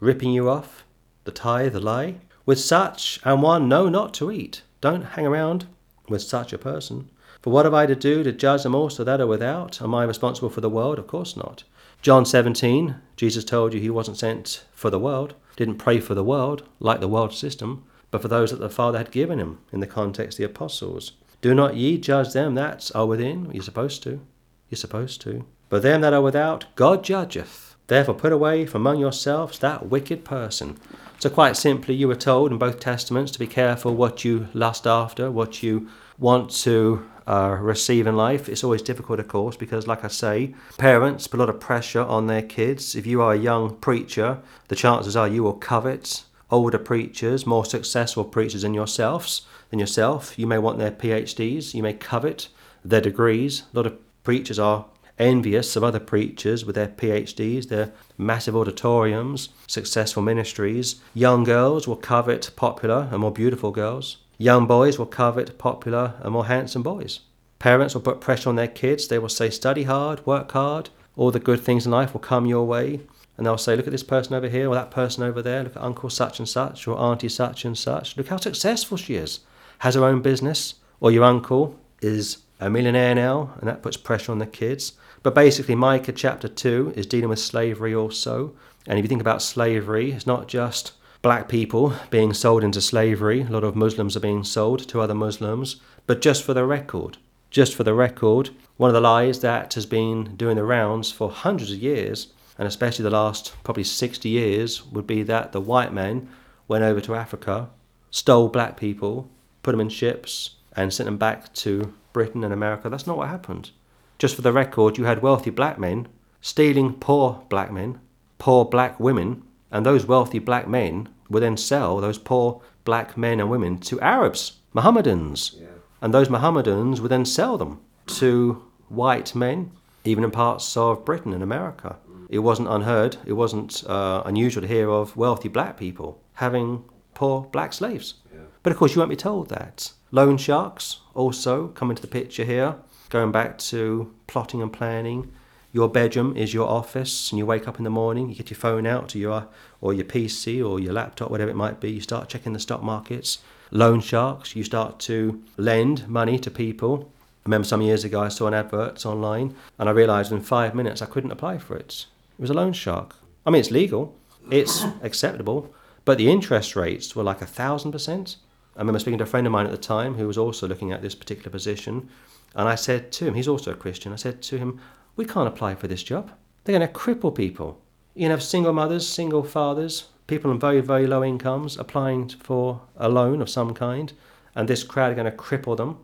ripping 0.00 0.32
you 0.32 0.50
off, 0.50 0.84
the 1.22 1.30
tithe, 1.30 1.72
the 1.72 1.78
lie. 1.78 2.16
With 2.44 2.58
such 2.58 3.20
and 3.24 3.42
one 3.42 3.68
know 3.68 3.88
not 3.88 4.12
to 4.14 4.32
eat. 4.32 4.62
Don't 4.80 5.02
hang 5.02 5.24
around 5.24 5.66
with 6.08 6.22
such 6.22 6.52
a 6.52 6.58
person. 6.58 7.10
For 7.42 7.50
what 7.50 7.66
have 7.66 7.74
I 7.74 7.86
to 7.86 7.94
do 7.94 8.24
to 8.24 8.32
judge 8.32 8.64
them 8.64 8.74
also 8.74 9.04
that 9.04 9.20
are 9.20 9.26
without? 9.28 9.80
Am 9.80 9.94
I 9.94 10.02
responsible 10.02 10.50
for 10.50 10.62
the 10.62 10.68
world? 10.68 10.98
Of 10.98 11.06
course 11.06 11.36
not. 11.36 11.62
John 12.02 12.26
17, 12.26 12.96
Jesus 13.14 13.44
told 13.44 13.72
you 13.72 13.78
he 13.78 13.88
wasn't 13.88 14.18
sent 14.18 14.64
for 14.72 14.90
the 14.90 14.98
world. 14.98 15.34
didn't 15.54 15.76
pray 15.76 16.00
for 16.00 16.16
the 16.16 16.24
world, 16.24 16.64
like 16.80 16.98
the 16.98 17.06
world 17.06 17.32
system, 17.32 17.84
but 18.10 18.22
for 18.22 18.28
those 18.28 18.50
that 18.50 18.60
the 18.60 18.70
Father 18.70 18.98
had 18.98 19.10
given 19.10 19.38
him 19.38 19.58
in 19.72 19.80
the 19.80 19.86
context 19.86 20.38
of 20.38 20.38
the 20.38 20.50
apostles. 20.52 21.12
Do 21.40 21.54
not 21.54 21.76
ye 21.76 21.96
judge 21.98 22.32
them 22.32 22.54
that 22.56 22.90
are 22.94 23.06
within? 23.06 23.50
You're 23.52 23.62
supposed 23.62 24.02
to. 24.02 24.20
You're 24.68 24.76
supposed 24.76 25.20
to. 25.22 25.46
But 25.68 25.82
them 25.82 26.00
that 26.02 26.12
are 26.12 26.22
without, 26.22 26.66
God 26.74 27.02
judgeth. 27.02 27.76
Therefore 27.86 28.14
put 28.14 28.32
away 28.32 28.66
from 28.66 28.82
among 28.82 29.00
yourselves 29.00 29.58
that 29.58 29.86
wicked 29.86 30.24
person. 30.24 30.78
So, 31.18 31.28
quite 31.28 31.56
simply, 31.56 31.94
you 31.94 32.08
were 32.08 32.14
told 32.14 32.50
in 32.52 32.58
both 32.58 32.80
Testaments 32.80 33.30
to 33.32 33.38
be 33.38 33.46
careful 33.46 33.94
what 33.94 34.24
you 34.24 34.48
lust 34.54 34.86
after, 34.86 35.30
what 35.30 35.62
you 35.62 35.88
want 36.18 36.50
to 36.62 37.04
uh, 37.26 37.58
receive 37.60 38.06
in 38.06 38.16
life. 38.16 38.48
It's 38.48 38.64
always 38.64 38.82
difficult, 38.82 39.20
of 39.20 39.28
course, 39.28 39.56
because, 39.56 39.86
like 39.86 40.04
I 40.04 40.08
say, 40.08 40.54
parents 40.78 41.26
put 41.26 41.38
a 41.38 41.42
lot 41.42 41.48
of 41.48 41.60
pressure 41.60 42.02
on 42.02 42.26
their 42.26 42.42
kids. 42.42 42.94
If 42.94 43.06
you 43.06 43.20
are 43.22 43.34
a 43.34 43.38
young 43.38 43.76
preacher, 43.76 44.38
the 44.68 44.76
chances 44.76 45.16
are 45.16 45.28
you 45.28 45.42
will 45.42 45.54
covet 45.54 46.24
older 46.50 46.78
preachers, 46.78 47.46
more 47.46 47.64
successful 47.64 48.24
preachers 48.24 48.62
than 48.62 48.74
yourselves 48.74 49.42
than 49.70 49.78
yourself. 49.78 50.38
You 50.38 50.46
may 50.46 50.58
want 50.58 50.78
their 50.78 50.90
PhDs. 50.90 51.74
You 51.74 51.82
may 51.82 51.94
covet 51.94 52.48
their 52.84 53.00
degrees. 53.00 53.62
A 53.72 53.76
lot 53.76 53.86
of 53.86 53.98
preachers 54.24 54.58
are 54.58 54.86
envious 55.18 55.76
of 55.76 55.84
other 55.84 56.00
preachers 56.00 56.64
with 56.64 56.74
their 56.74 56.88
PhDs, 56.88 57.68
their 57.68 57.92
massive 58.16 58.56
auditoriums, 58.56 59.50
successful 59.66 60.22
ministries. 60.22 61.00
Young 61.14 61.44
girls 61.44 61.86
will 61.86 61.96
covet 61.96 62.50
popular 62.56 63.08
and 63.10 63.20
more 63.20 63.32
beautiful 63.32 63.70
girls. 63.70 64.18
Young 64.38 64.66
boys 64.66 64.98
will 64.98 65.06
covet 65.06 65.58
popular 65.58 66.14
and 66.20 66.32
more 66.32 66.46
handsome 66.46 66.82
boys. 66.82 67.20
Parents 67.58 67.94
will 67.94 68.00
put 68.00 68.22
pressure 68.22 68.48
on 68.48 68.56
their 68.56 68.68
kids. 68.68 69.06
They 69.06 69.18
will 69.18 69.28
say, 69.28 69.50
study 69.50 69.82
hard, 69.82 70.24
work 70.26 70.50
hard, 70.52 70.88
all 71.14 71.30
the 71.30 71.38
good 71.38 71.60
things 71.60 71.84
in 71.84 71.92
life 71.92 72.14
will 72.14 72.20
come 72.20 72.46
your 72.46 72.64
way. 72.64 73.00
And 73.40 73.46
they'll 73.46 73.56
say, 73.56 73.74
look 73.74 73.86
at 73.86 73.90
this 73.90 74.02
person 74.02 74.34
over 74.34 74.50
here 74.50 74.68
or 74.68 74.74
that 74.74 74.90
person 74.90 75.22
over 75.22 75.40
there. 75.40 75.62
Look 75.62 75.74
at 75.74 75.82
uncle 75.82 76.10
such 76.10 76.40
and 76.40 76.46
such 76.46 76.86
or 76.86 76.98
auntie 76.98 77.30
such 77.30 77.64
and 77.64 77.76
such. 77.76 78.14
Look 78.18 78.28
how 78.28 78.36
successful 78.36 78.98
she 78.98 79.14
is. 79.14 79.40
Has 79.78 79.94
her 79.94 80.04
own 80.04 80.20
business. 80.20 80.74
Or 81.00 81.10
your 81.10 81.24
uncle 81.24 81.80
is 82.02 82.42
a 82.60 82.68
millionaire 82.68 83.14
now, 83.14 83.54
and 83.58 83.66
that 83.66 83.82
puts 83.82 83.96
pressure 83.96 84.30
on 84.30 84.40
the 84.40 84.46
kids. 84.46 84.92
But 85.22 85.34
basically, 85.34 85.74
Micah 85.74 86.12
chapter 86.12 86.48
2 86.48 86.92
is 86.94 87.06
dealing 87.06 87.30
with 87.30 87.38
slavery 87.38 87.94
also. 87.94 88.54
And 88.86 88.98
if 88.98 89.06
you 89.06 89.08
think 89.08 89.22
about 89.22 89.40
slavery, 89.40 90.12
it's 90.12 90.26
not 90.26 90.46
just 90.46 90.92
black 91.22 91.48
people 91.48 91.94
being 92.10 92.34
sold 92.34 92.62
into 92.62 92.82
slavery. 92.82 93.40
A 93.40 93.50
lot 93.50 93.64
of 93.64 93.74
Muslims 93.74 94.18
are 94.18 94.20
being 94.20 94.44
sold 94.44 94.86
to 94.88 95.00
other 95.00 95.14
Muslims. 95.14 95.76
But 96.06 96.20
just 96.20 96.44
for 96.44 96.52
the 96.52 96.66
record, 96.66 97.16
just 97.48 97.74
for 97.74 97.84
the 97.84 97.94
record, 97.94 98.50
one 98.76 98.90
of 98.90 98.94
the 98.94 99.00
lies 99.00 99.40
that 99.40 99.72
has 99.72 99.86
been 99.86 100.36
doing 100.36 100.56
the 100.56 100.64
rounds 100.64 101.10
for 101.10 101.30
hundreds 101.30 101.72
of 101.72 101.78
years, 101.78 102.34
and 102.60 102.68
especially 102.68 103.02
the 103.02 103.08
last 103.10 103.54
probably 103.64 103.82
60 103.82 104.28
years, 104.28 104.84
would 104.84 105.06
be 105.06 105.22
that 105.22 105.52
the 105.52 105.62
white 105.62 105.94
men 105.94 106.28
went 106.68 106.84
over 106.84 107.00
to 107.00 107.14
Africa, 107.14 107.70
stole 108.10 108.48
black 108.48 108.76
people, 108.76 109.30
put 109.62 109.70
them 109.70 109.80
in 109.80 109.88
ships, 109.88 110.56
and 110.76 110.92
sent 110.92 111.06
them 111.06 111.16
back 111.16 111.54
to 111.54 111.94
Britain 112.12 112.44
and 112.44 112.52
America. 112.52 112.90
That's 112.90 113.06
not 113.06 113.16
what 113.16 113.30
happened. 113.30 113.70
Just 114.18 114.36
for 114.36 114.42
the 114.42 114.52
record, 114.52 114.98
you 114.98 115.04
had 115.04 115.22
wealthy 115.22 115.48
black 115.48 115.78
men 115.78 116.06
stealing 116.42 116.92
poor 116.92 117.42
black 117.48 117.72
men, 117.72 117.98
poor 118.38 118.66
black 118.66 119.00
women, 119.00 119.42
and 119.70 119.86
those 119.86 120.04
wealthy 120.04 120.38
black 120.38 120.68
men 120.68 121.08
would 121.30 121.42
then 121.42 121.56
sell 121.56 121.98
those 121.98 122.18
poor 122.18 122.60
black 122.84 123.16
men 123.16 123.40
and 123.40 123.48
women 123.48 123.78
to 123.78 123.98
Arabs, 124.02 124.58
Mohammedans. 124.74 125.56
Yeah. 125.58 125.66
And 126.02 126.12
those 126.12 126.28
Mohammedans 126.28 127.00
would 127.00 127.10
then 127.10 127.24
sell 127.24 127.56
them 127.56 127.80
to 128.18 128.62
white 128.90 129.34
men, 129.34 129.70
even 130.04 130.24
in 130.24 130.30
parts 130.30 130.76
of 130.76 131.06
Britain 131.06 131.32
and 131.32 131.42
America. 131.42 131.96
It 132.30 132.38
wasn't 132.38 132.68
unheard, 132.68 133.16
it 133.26 133.32
wasn't 133.32 133.82
uh, 133.88 134.22
unusual 134.24 134.62
to 134.62 134.68
hear 134.68 134.88
of 134.88 135.16
wealthy 135.16 135.48
black 135.48 135.76
people 135.76 136.22
having 136.34 136.84
poor 137.12 137.42
black 137.42 137.72
slaves. 137.72 138.14
Yeah. 138.32 138.42
But 138.62 138.72
of 138.72 138.78
course, 138.78 138.94
you 138.94 139.00
won't 139.00 139.10
be 139.10 139.16
told 139.16 139.48
that. 139.48 139.92
Loan 140.12 140.36
sharks 140.36 141.00
also 141.14 141.68
come 141.68 141.90
into 141.90 142.02
the 142.02 142.08
picture 142.08 142.44
here 142.44 142.76
going 143.10 143.32
back 143.32 143.58
to 143.58 144.14
plotting 144.28 144.62
and 144.62 144.72
planning. 144.72 145.32
Your 145.72 145.88
bedroom 145.88 146.36
is 146.36 146.54
your 146.54 146.68
office, 146.68 147.30
and 147.30 147.38
you 147.38 147.46
wake 147.46 147.68
up 147.68 147.78
in 147.78 147.84
the 147.84 147.90
morning, 147.90 148.28
you 148.28 148.34
get 148.34 148.50
your 148.50 148.58
phone 148.58 148.86
out 148.86 149.08
to 149.10 149.18
your 149.18 149.48
or 149.80 149.92
your 149.92 150.04
PC 150.04 150.64
or 150.64 150.80
your 150.80 150.92
laptop, 150.92 151.30
whatever 151.30 151.50
it 151.50 151.56
might 151.56 151.80
be. 151.80 151.90
You 151.90 152.00
start 152.00 152.28
checking 152.28 152.52
the 152.52 152.60
stock 152.60 152.82
markets. 152.82 153.38
Loan 153.70 154.00
sharks, 154.00 154.56
you 154.56 154.64
start 154.64 154.98
to 155.00 155.42
lend 155.56 156.08
money 156.08 156.38
to 156.38 156.50
people. 156.50 157.12
I 157.44 157.48
remember 157.48 157.66
some 157.66 157.82
years 157.82 158.04
ago 158.04 158.20
I 158.20 158.28
saw 158.28 158.46
an 158.46 158.54
advert 158.54 159.04
online, 159.06 159.54
and 159.78 159.88
I 159.88 159.92
realised 159.92 160.32
in 160.32 160.40
five 160.40 160.74
minutes 160.74 161.02
I 161.02 161.06
couldn't 161.06 161.30
apply 161.30 161.58
for 161.58 161.76
it. 161.76 162.06
It 162.40 162.44
was 162.44 162.50
a 162.50 162.54
loan 162.54 162.72
shark. 162.72 163.16
I 163.44 163.50
mean, 163.50 163.60
it's 163.60 163.70
legal, 163.70 164.16
it's 164.50 164.82
acceptable, 165.02 165.74
but 166.06 166.16
the 166.16 166.30
interest 166.30 166.74
rates 166.74 167.14
were 167.14 167.22
like 167.22 167.42
a 167.42 167.46
thousand 167.46 167.92
percent. 167.92 168.36
I 168.74 168.78
remember 168.78 168.98
speaking 168.98 169.18
to 169.18 169.24
a 169.24 169.26
friend 169.26 169.46
of 169.46 169.52
mine 169.52 169.66
at 169.66 169.72
the 169.72 169.76
time 169.76 170.14
who 170.14 170.26
was 170.26 170.38
also 170.38 170.66
looking 170.66 170.90
at 170.90 171.02
this 171.02 171.14
particular 171.14 171.50
position, 171.50 172.08
and 172.54 172.66
I 172.66 172.76
said 172.76 173.12
to 173.12 173.26
him, 173.26 173.34
he's 173.34 173.46
also 173.46 173.72
a 173.72 173.76
Christian, 173.76 174.14
I 174.14 174.16
said 174.16 174.40
to 174.40 174.56
him, 174.56 174.80
We 175.16 175.26
can't 175.26 175.48
apply 175.48 175.74
for 175.74 175.86
this 175.86 176.02
job. 176.02 176.30
They're 176.64 176.78
going 176.78 176.88
to 176.88 176.94
cripple 176.94 177.34
people. 177.34 177.78
You 178.14 178.22
can 178.22 178.30
have 178.30 178.42
single 178.42 178.72
mothers, 178.72 179.06
single 179.06 179.42
fathers, 179.42 180.08
people 180.26 180.50
on 180.50 180.58
very, 180.58 180.80
very 180.80 181.06
low 181.06 181.22
incomes 181.22 181.76
applying 181.76 182.30
for 182.30 182.80
a 182.96 183.10
loan 183.10 183.42
of 183.42 183.50
some 183.50 183.74
kind, 183.74 184.14
and 184.54 184.66
this 184.66 184.82
crowd 184.82 185.12
are 185.12 185.14
going 185.14 185.30
to 185.30 185.36
cripple 185.36 185.76
them. 185.76 185.98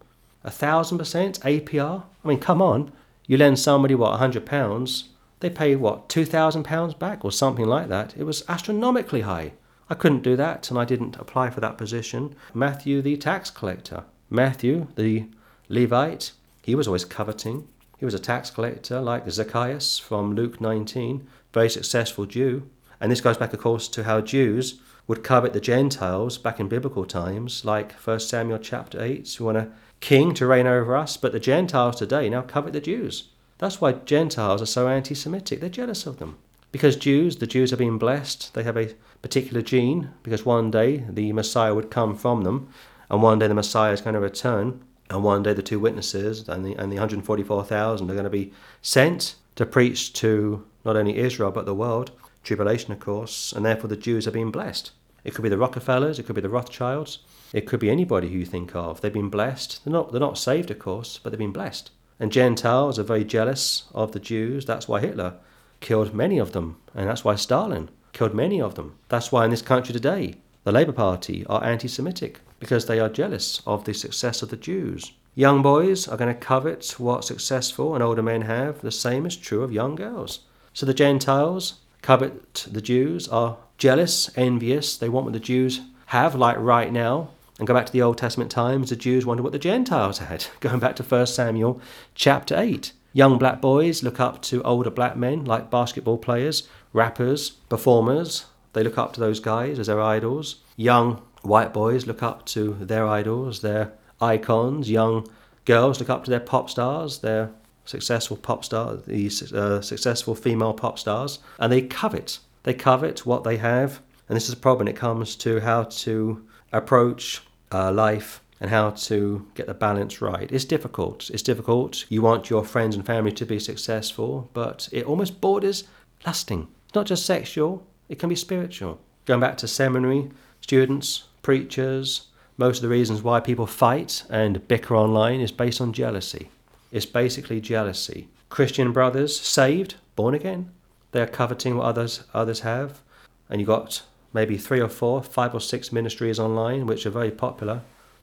A 0.44 0.50
thousand 0.50 0.98
percent 0.98 1.40
APR? 1.40 2.04
I 2.22 2.28
mean, 2.28 2.40
come 2.40 2.60
on. 2.60 2.92
You 3.26 3.38
lend 3.38 3.58
somebody, 3.58 3.94
what, 3.94 4.12
a 4.12 4.18
hundred 4.18 4.44
pounds, 4.44 5.08
they 5.40 5.50
pay, 5.50 5.76
what, 5.76 6.08
two 6.08 6.24
thousand 6.24 6.64
pounds 6.64 6.94
back 6.94 7.24
or 7.24 7.32
something 7.32 7.66
like 7.66 7.88
that. 7.88 8.14
It 8.16 8.24
was 8.24 8.44
astronomically 8.48 9.22
high. 9.22 9.52
I 9.88 9.94
couldn't 9.94 10.22
do 10.22 10.36
that, 10.36 10.70
and 10.70 10.78
I 10.78 10.84
didn't 10.84 11.16
apply 11.16 11.50
for 11.50 11.60
that 11.60 11.78
position. 11.78 12.34
Matthew, 12.52 13.02
the 13.02 13.16
tax 13.16 13.50
collector. 13.50 14.04
Matthew, 14.28 14.88
the 14.96 15.26
Levite, 15.68 16.32
he 16.62 16.74
was 16.74 16.88
always 16.88 17.04
coveting. 17.04 17.68
He 17.98 18.04
was 18.04 18.14
a 18.14 18.18
tax 18.18 18.50
collector 18.50 19.00
like 19.00 19.30
Zacchaeus 19.30 19.98
from 19.98 20.34
Luke 20.34 20.60
19, 20.60 21.26
very 21.52 21.70
successful 21.70 22.26
Jew. 22.26 22.68
And 23.00 23.12
this 23.12 23.20
goes 23.20 23.36
back, 23.36 23.52
of 23.52 23.60
course, 23.60 23.88
to 23.88 24.04
how 24.04 24.20
Jews 24.20 24.80
would 25.06 25.22
covet 25.22 25.52
the 25.52 25.60
Gentiles 25.60 26.36
back 26.38 26.58
in 26.58 26.68
biblical 26.68 27.04
times, 27.04 27.64
like 27.64 27.92
1 27.92 28.20
Samuel 28.20 28.58
chapter 28.58 29.00
8, 29.00 29.32
who 29.34 29.44
want 29.44 29.58
a 29.58 29.70
king 30.00 30.34
to 30.34 30.46
reign 30.46 30.66
over 30.66 30.96
us, 30.96 31.16
but 31.16 31.32
the 31.32 31.40
Gentiles 31.40 31.96
today 31.96 32.28
now 32.28 32.42
covet 32.42 32.72
the 32.72 32.80
Jews. 32.80 33.28
That's 33.58 33.80
why 33.80 33.92
Gentiles 33.92 34.60
are 34.60 34.66
so 34.66 34.88
anti 34.88 35.14
Semitic. 35.14 35.60
They're 35.60 35.68
jealous 35.70 36.06
of 36.06 36.18
them. 36.18 36.36
Because 36.72 36.96
Jews, 36.96 37.36
the 37.36 37.46
Jews 37.46 37.70
have 37.70 37.78
been 37.78 37.96
blessed, 37.96 38.52
they 38.54 38.62
have 38.62 38.76
a 38.76 38.94
particular 39.22 39.62
gene, 39.62 40.10
because 40.22 40.44
one 40.44 40.70
day 40.70 41.04
the 41.08 41.32
Messiah 41.32 41.74
would 41.74 41.90
come 41.90 42.14
from 42.14 42.42
them, 42.42 42.68
and 43.08 43.22
one 43.22 43.38
day 43.38 43.48
the 43.48 43.54
Messiah 43.54 43.92
is 43.92 44.00
going 44.02 44.14
to 44.14 44.20
return. 44.20 44.82
And 45.08 45.22
one 45.22 45.42
day 45.44 45.52
the 45.52 45.62
two 45.62 45.78
witnesses 45.78 46.48
and 46.48 46.66
the, 46.66 46.74
and 46.74 46.90
the 46.90 46.96
144,000 46.96 48.10
are 48.10 48.12
going 48.12 48.24
to 48.24 48.30
be 48.30 48.52
sent 48.82 49.36
to 49.54 49.64
preach 49.64 50.12
to 50.14 50.66
not 50.84 50.96
only 50.96 51.16
Israel 51.16 51.52
but 51.52 51.64
the 51.64 51.74
world, 51.74 52.10
tribulation, 52.42 52.92
of 52.92 53.00
course, 53.00 53.52
and 53.52 53.64
therefore 53.64 53.88
the 53.88 53.96
Jews 53.96 54.26
are 54.26 54.32
being 54.32 54.50
blessed. 54.50 54.90
It 55.24 55.34
could 55.34 55.42
be 55.42 55.48
the 55.48 55.58
Rockefellers, 55.58 56.18
it 56.18 56.26
could 56.26 56.34
be 56.34 56.40
the 56.40 56.48
Rothschilds, 56.48 57.20
it 57.52 57.66
could 57.66 57.80
be 57.80 57.90
anybody 57.90 58.28
who 58.28 58.38
you 58.38 58.44
think 58.44 58.74
of. 58.74 59.00
They've 59.00 59.12
been 59.12 59.30
blessed. 59.30 59.84
They're 59.84 59.92
not, 59.92 60.10
they're 60.10 60.20
not 60.20 60.38
saved, 60.38 60.70
of 60.70 60.78
course, 60.78 61.20
but 61.22 61.30
they've 61.30 61.38
been 61.38 61.52
blessed. 61.52 61.90
And 62.18 62.32
Gentiles 62.32 62.98
are 62.98 63.04
very 63.04 63.24
jealous 63.24 63.84
of 63.94 64.12
the 64.12 64.20
Jews. 64.20 64.64
That's 64.64 64.88
why 64.88 65.00
Hitler 65.00 65.34
killed 65.80 66.14
many 66.14 66.38
of 66.38 66.52
them, 66.52 66.76
and 66.94 67.08
that's 67.08 67.24
why 67.24 67.36
Stalin 67.36 67.90
killed 68.12 68.34
many 68.34 68.60
of 68.60 68.74
them. 68.74 68.96
That's 69.08 69.30
why 69.30 69.44
in 69.44 69.50
this 69.50 69.62
country 69.62 69.92
today, 69.92 70.36
the 70.64 70.72
Labour 70.72 70.92
Party 70.92 71.44
are 71.46 71.62
anti 71.62 71.88
Semitic 71.88 72.40
because 72.58 72.86
they 72.86 72.98
are 72.98 73.08
jealous 73.08 73.60
of 73.66 73.84
the 73.84 73.92
success 73.92 74.42
of 74.42 74.48
the 74.48 74.56
Jews. 74.56 75.12
Young 75.34 75.60
boys 75.60 76.08
are 76.08 76.16
going 76.16 76.32
to 76.32 76.40
covet 76.40 76.94
what 76.98 77.24
successful 77.24 77.94
and 77.94 78.02
older 78.02 78.22
men 78.22 78.42
have. 78.42 78.80
The 78.80 78.90
same 78.90 79.26
is 79.26 79.36
true 79.36 79.62
of 79.62 79.72
young 79.72 79.94
girls. 79.94 80.40
So 80.72 80.86
the 80.86 80.94
Gentiles 80.94 81.74
covet 82.06 82.66
the 82.70 82.80
Jews, 82.80 83.28
are 83.28 83.58
jealous, 83.78 84.30
envious. 84.36 84.96
They 84.96 85.08
want 85.08 85.24
what 85.24 85.32
the 85.32 85.40
Jews 85.40 85.80
have, 86.06 86.34
like 86.34 86.56
right 86.56 86.92
now. 86.92 87.30
And 87.58 87.66
go 87.66 87.74
back 87.74 87.86
to 87.86 87.92
the 87.92 88.02
Old 88.02 88.18
Testament 88.18 88.50
times, 88.50 88.90
the 88.90 88.96
Jews 88.96 89.24
wonder 89.24 89.42
what 89.42 89.52
the 89.52 89.58
Gentiles 89.58 90.18
had. 90.18 90.46
Going 90.60 90.78
back 90.78 90.96
to 90.96 91.02
1 91.02 91.26
Samuel 91.26 91.80
chapter 92.14 92.54
8. 92.58 92.92
Young 93.12 93.38
black 93.38 93.62
boys 93.62 94.02
look 94.02 94.20
up 94.20 94.42
to 94.42 94.62
older 94.62 94.90
black 94.90 95.16
men, 95.16 95.44
like 95.46 95.70
basketball 95.70 96.18
players, 96.18 96.68
rappers, 96.92 97.50
performers. 97.50 98.44
They 98.74 98.82
look 98.82 98.98
up 98.98 99.14
to 99.14 99.20
those 99.20 99.40
guys 99.40 99.78
as 99.78 99.86
their 99.86 100.02
idols. 100.02 100.56
Young 100.76 101.22
white 101.40 101.72
boys 101.72 102.06
look 102.06 102.22
up 102.22 102.44
to 102.46 102.74
their 102.74 103.06
idols, 103.08 103.62
their 103.62 103.92
icons. 104.20 104.90
Young 104.90 105.26
girls 105.64 105.98
look 105.98 106.10
up 106.10 106.24
to 106.24 106.30
their 106.30 106.40
pop 106.40 106.68
stars, 106.68 107.20
their 107.20 107.52
successful 107.86 108.36
pop 108.36 108.66
stars, 108.66 109.04
these 109.06 109.50
uh, 109.52 109.80
successful 109.80 110.34
female 110.34 110.74
pop 110.74 110.98
stars, 110.98 111.38
and 111.58 111.72
they 111.72 111.80
covet. 111.80 112.38
They 112.64 112.74
covet 112.74 113.24
what 113.24 113.44
they 113.44 113.56
have, 113.56 114.02
and 114.28 114.36
this 114.36 114.48
is 114.48 114.54
a 114.54 114.58
problem 114.58 114.86
when 114.86 114.94
it 114.94 114.98
comes 114.98 115.36
to 115.36 115.60
how 115.60 115.84
to 115.84 116.44
approach 116.76 117.42
uh, 117.72 117.92
life 117.92 118.40
and 118.60 118.70
how 118.70 118.90
to 118.90 119.46
get 119.54 119.66
the 119.66 119.74
balance 119.74 120.22
right. 120.22 120.50
It's 120.50 120.64
difficult. 120.64 121.30
It's 121.30 121.42
difficult. 121.42 122.04
You 122.08 122.22
want 122.22 122.48
your 122.48 122.64
friends 122.64 122.96
and 122.96 123.04
family 123.04 123.32
to 123.32 123.44
be 123.44 123.58
successful, 123.58 124.50
but 124.54 124.88
it 124.92 125.04
almost 125.04 125.40
borders 125.40 125.84
lusting. 126.26 126.68
It's 126.86 126.94
not 126.94 127.06
just 127.06 127.26
sexual, 127.26 127.86
it 128.08 128.18
can 128.18 128.28
be 128.28 128.36
spiritual. 128.36 128.98
Going 129.26 129.40
back 129.40 129.56
to 129.58 129.68
seminary, 129.68 130.30
students, 130.60 131.24
preachers, 131.42 132.28
most 132.56 132.78
of 132.78 132.82
the 132.82 132.88
reasons 132.88 133.22
why 133.22 133.40
people 133.40 133.66
fight 133.66 134.24
and 134.30 134.66
bicker 134.66 134.96
online 134.96 135.40
is 135.40 135.52
based 135.52 135.80
on 135.80 135.92
jealousy. 135.92 136.48
It's 136.90 137.04
basically 137.04 137.60
jealousy. 137.60 138.28
Christian 138.48 138.92
brothers, 138.92 139.38
saved, 139.38 139.96
born 140.14 140.34
again, 140.34 140.70
they're 141.12 141.26
coveting 141.26 141.76
what 141.76 141.84
others 141.84 142.24
others 142.32 142.60
have. 142.60 143.00
And 143.48 143.60
you've 143.60 143.68
got 143.68 144.02
maybe 144.36 144.58
three 144.58 144.80
or 144.80 144.88
four, 144.88 145.22
five 145.22 145.54
or 145.54 145.60
six 145.60 145.90
ministries 145.90 146.38
online 146.38 146.86
which 146.86 147.06
are 147.06 147.10
very 147.10 147.30
popular, 147.30 147.80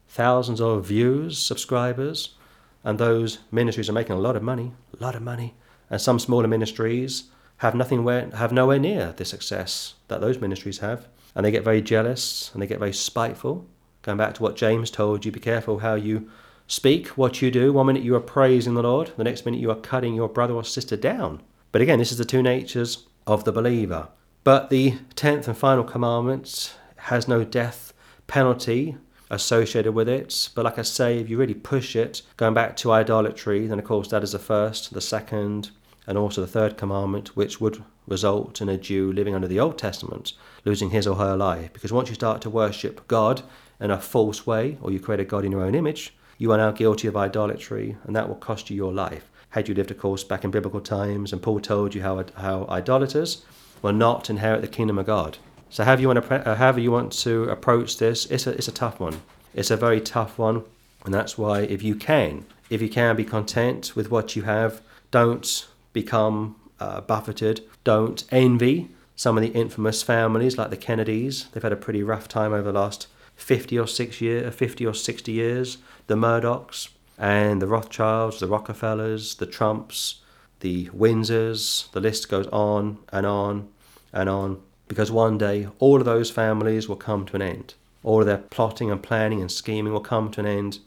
thousands 0.07 0.61
of 0.61 0.85
views, 0.85 1.39
subscribers, 1.39 2.35
and 2.83 2.99
those 2.99 3.39
ministries 3.51 3.89
are 3.89 3.99
making 4.01 4.15
a 4.15 4.19
lot 4.19 4.35
of 4.35 4.43
money, 4.43 4.71
a 4.97 5.03
lot 5.03 5.15
of 5.15 5.23
money. 5.23 5.55
And 5.89 5.99
some 5.99 6.19
smaller 6.19 6.47
ministries 6.47 7.23
have 7.57 7.73
nothing 7.73 8.03
where, 8.03 8.29
have 8.29 8.53
nowhere 8.53 8.77
near 8.77 9.13
the 9.17 9.25
success 9.25 9.95
that 10.07 10.21
those 10.21 10.39
ministries 10.39 10.79
have, 10.79 11.07
and 11.33 11.43
they 11.43 11.51
get 11.51 11.63
very 11.63 11.81
jealous 11.81 12.51
and 12.53 12.61
they 12.61 12.67
get 12.67 12.77
very 12.77 12.93
spiteful. 12.93 13.65
Going 14.03 14.19
back 14.19 14.35
to 14.35 14.43
what 14.43 14.55
James 14.55 14.91
told 14.91 15.25
you, 15.25 15.31
be 15.31 15.39
careful 15.39 15.79
how 15.79 15.95
you 15.95 16.29
speak, 16.67 17.07
what 17.17 17.41
you 17.41 17.49
do. 17.49 17.73
One 17.73 17.87
minute 17.87 18.03
you 18.03 18.15
are 18.15 18.19
praising 18.37 18.75
the 18.75 18.83
Lord, 18.83 19.11
the 19.17 19.23
next 19.23 19.45
minute 19.45 19.61
you 19.61 19.71
are 19.71 19.75
cutting 19.91 20.13
your 20.13 20.29
brother 20.29 20.53
or 20.53 20.63
sister 20.63 20.95
down. 20.95 21.41
But 21.71 21.81
again, 21.81 21.97
this 21.97 22.11
is 22.11 22.19
the 22.19 22.25
two 22.25 22.43
natures 22.43 23.07
of 23.25 23.45
the 23.45 23.51
believer. 23.51 24.09
But 24.43 24.69
the 24.69 24.95
tenth 25.15 25.47
and 25.47 25.57
final 25.57 25.83
commandment 25.83 26.75
has 26.97 27.27
no 27.27 27.43
death 27.43 27.93
penalty 28.27 28.97
associated 29.29 29.93
with 29.93 30.09
it. 30.09 30.49
But 30.53 30.65
like 30.65 30.77
I 30.77 30.81
say, 30.81 31.17
if 31.17 31.29
you 31.29 31.37
really 31.37 31.53
push 31.53 31.95
it, 31.95 32.21
going 32.37 32.53
back 32.53 32.75
to 32.77 32.91
idolatry, 32.91 33.67
then 33.67 33.79
of 33.79 33.85
course 33.85 34.09
that 34.09 34.23
is 34.23 34.33
the 34.33 34.39
first, 34.39 34.93
the 34.93 35.01
second, 35.01 35.71
and 36.05 36.17
also 36.17 36.41
the 36.41 36.47
third 36.47 36.77
commandment, 36.77 37.35
which 37.37 37.61
would 37.61 37.83
result 38.05 38.61
in 38.61 38.67
a 38.67 38.77
Jew 38.77 39.13
living 39.13 39.33
under 39.33 39.47
the 39.47 39.59
Old 39.59 39.77
Testament 39.77 40.33
losing 40.65 40.89
his 40.89 41.07
or 41.07 41.15
her 41.15 41.37
life. 41.37 41.71
Because 41.71 41.93
once 41.93 42.09
you 42.09 42.15
start 42.15 42.41
to 42.41 42.49
worship 42.49 43.07
God 43.07 43.43
in 43.79 43.91
a 43.91 43.99
false 43.99 44.45
way, 44.45 44.77
or 44.81 44.91
you 44.91 44.99
create 44.99 45.21
a 45.21 45.25
God 45.25 45.45
in 45.45 45.53
your 45.53 45.63
own 45.63 45.75
image, 45.75 46.13
you 46.37 46.51
are 46.51 46.57
now 46.57 46.71
guilty 46.71 47.07
of 47.07 47.15
idolatry, 47.15 47.95
and 48.03 48.15
that 48.15 48.27
will 48.27 48.35
cost 48.35 48.69
you 48.69 48.75
your 48.75 48.93
life. 48.93 49.29
Had 49.49 49.69
you 49.69 49.75
lived, 49.75 49.91
of 49.91 49.97
course, 49.97 50.23
back 50.23 50.43
in 50.43 50.51
biblical 50.51 50.81
times, 50.81 51.31
and 51.31 51.41
Paul 51.41 51.59
told 51.59 51.95
you 51.95 52.01
how, 52.01 52.25
how 52.35 52.65
idolaters 52.69 53.45
will 53.83 53.93
not 53.93 54.31
inherit 54.31 54.61
the 54.61 54.67
kingdom 54.67 54.97
of 54.97 55.05
God. 55.05 55.37
So, 55.69 55.83
however 55.83 56.01
you 56.01 56.07
want 56.07 56.25
to, 56.25 56.49
uh, 56.49 56.55
however 56.55 56.79
you 56.79 56.91
want 56.91 57.11
to 57.19 57.43
approach 57.43 57.97
this, 57.97 58.25
it's 58.27 58.47
a, 58.47 58.51
it's 58.51 58.67
a 58.67 58.71
tough 58.71 58.99
one. 58.99 59.21
It's 59.53 59.69
a 59.69 59.77
very 59.77 60.01
tough 60.01 60.39
one, 60.39 60.63
and 61.05 61.13
that's 61.13 61.37
why, 61.37 61.61
if 61.61 61.83
you 61.83 61.95
can, 61.95 62.45
if 62.71 62.81
you 62.81 62.89
can 62.89 63.15
be 63.15 63.23
content 63.23 63.95
with 63.95 64.09
what 64.09 64.35
you 64.35 64.43
have, 64.43 64.81
don't 65.11 65.67
become 65.91 66.55
uh, 66.79 67.01
buffeted. 67.01 67.61
Don't 67.83 68.23
envy 68.31 68.89
some 69.15 69.37
of 69.37 69.43
the 69.43 69.49
infamous 69.49 70.01
families 70.01 70.57
like 70.57 70.69
the 70.69 70.77
Kennedys. 70.77 71.47
They've 71.51 71.61
had 71.61 71.71
a 71.71 71.77
pretty 71.77 72.01
rough 72.01 72.27
time 72.27 72.53
over 72.53 72.71
the 72.71 72.79
last 72.79 73.07
50 73.35 73.77
or 73.77 73.87
6 73.87 74.21
year, 74.21 74.51
50 74.51 74.85
or 74.85 74.93
60 74.93 75.31
years. 75.31 75.77
The 76.07 76.15
Murdochs 76.15 76.89
and 77.17 77.61
the 77.61 77.67
Rothschilds, 77.67 78.39
the 78.39 78.47
Rockefellers, 78.47 79.35
the 79.35 79.45
Trumps, 79.45 80.21
the 80.63 80.85
Windsors, 80.87 81.91
the 81.91 81.99
list 81.99 82.29
goes 82.29 82.47
on 82.47 82.97
and 83.11 83.25
on 83.25 83.67
and 84.13 84.29
on 84.29 84.61
because 84.87 85.11
one 85.11 85.37
day 85.37 85.67
all 85.77 85.99
of 85.99 86.05
those 86.05 86.31
families 86.31 86.87
will 86.87 86.95
come 86.95 87.25
to 87.25 87.35
an 87.35 87.41
end. 87.41 87.73
All 88.01 88.21
of 88.21 88.25
their 88.25 88.37
plotting 88.37 88.89
and 88.89 89.03
planning 89.03 89.41
and 89.41 89.51
scheming 89.51 89.91
will 89.91 89.99
come 89.99 90.31
to 90.31 90.39
an 90.39 90.45
end. 90.45 90.79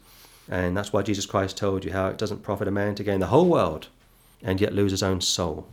And 0.49 0.75
that's 0.75 0.91
why 0.91 1.03
Jesus 1.03 1.25
Christ 1.25 1.57
told 1.57 1.85
you 1.85 1.91
how 1.91 2.07
it 2.07 2.17
doesn't 2.17 2.43
profit 2.43 2.67
a 2.67 2.71
man 2.71 2.95
to 2.95 3.03
gain 3.03 3.19
the 3.19 3.27
whole 3.27 3.47
world 3.47 3.87
and 4.43 4.59
yet 4.59 4.73
lose 4.73 4.91
his 4.91 5.03
own 5.03 5.21
soul. 5.21 5.65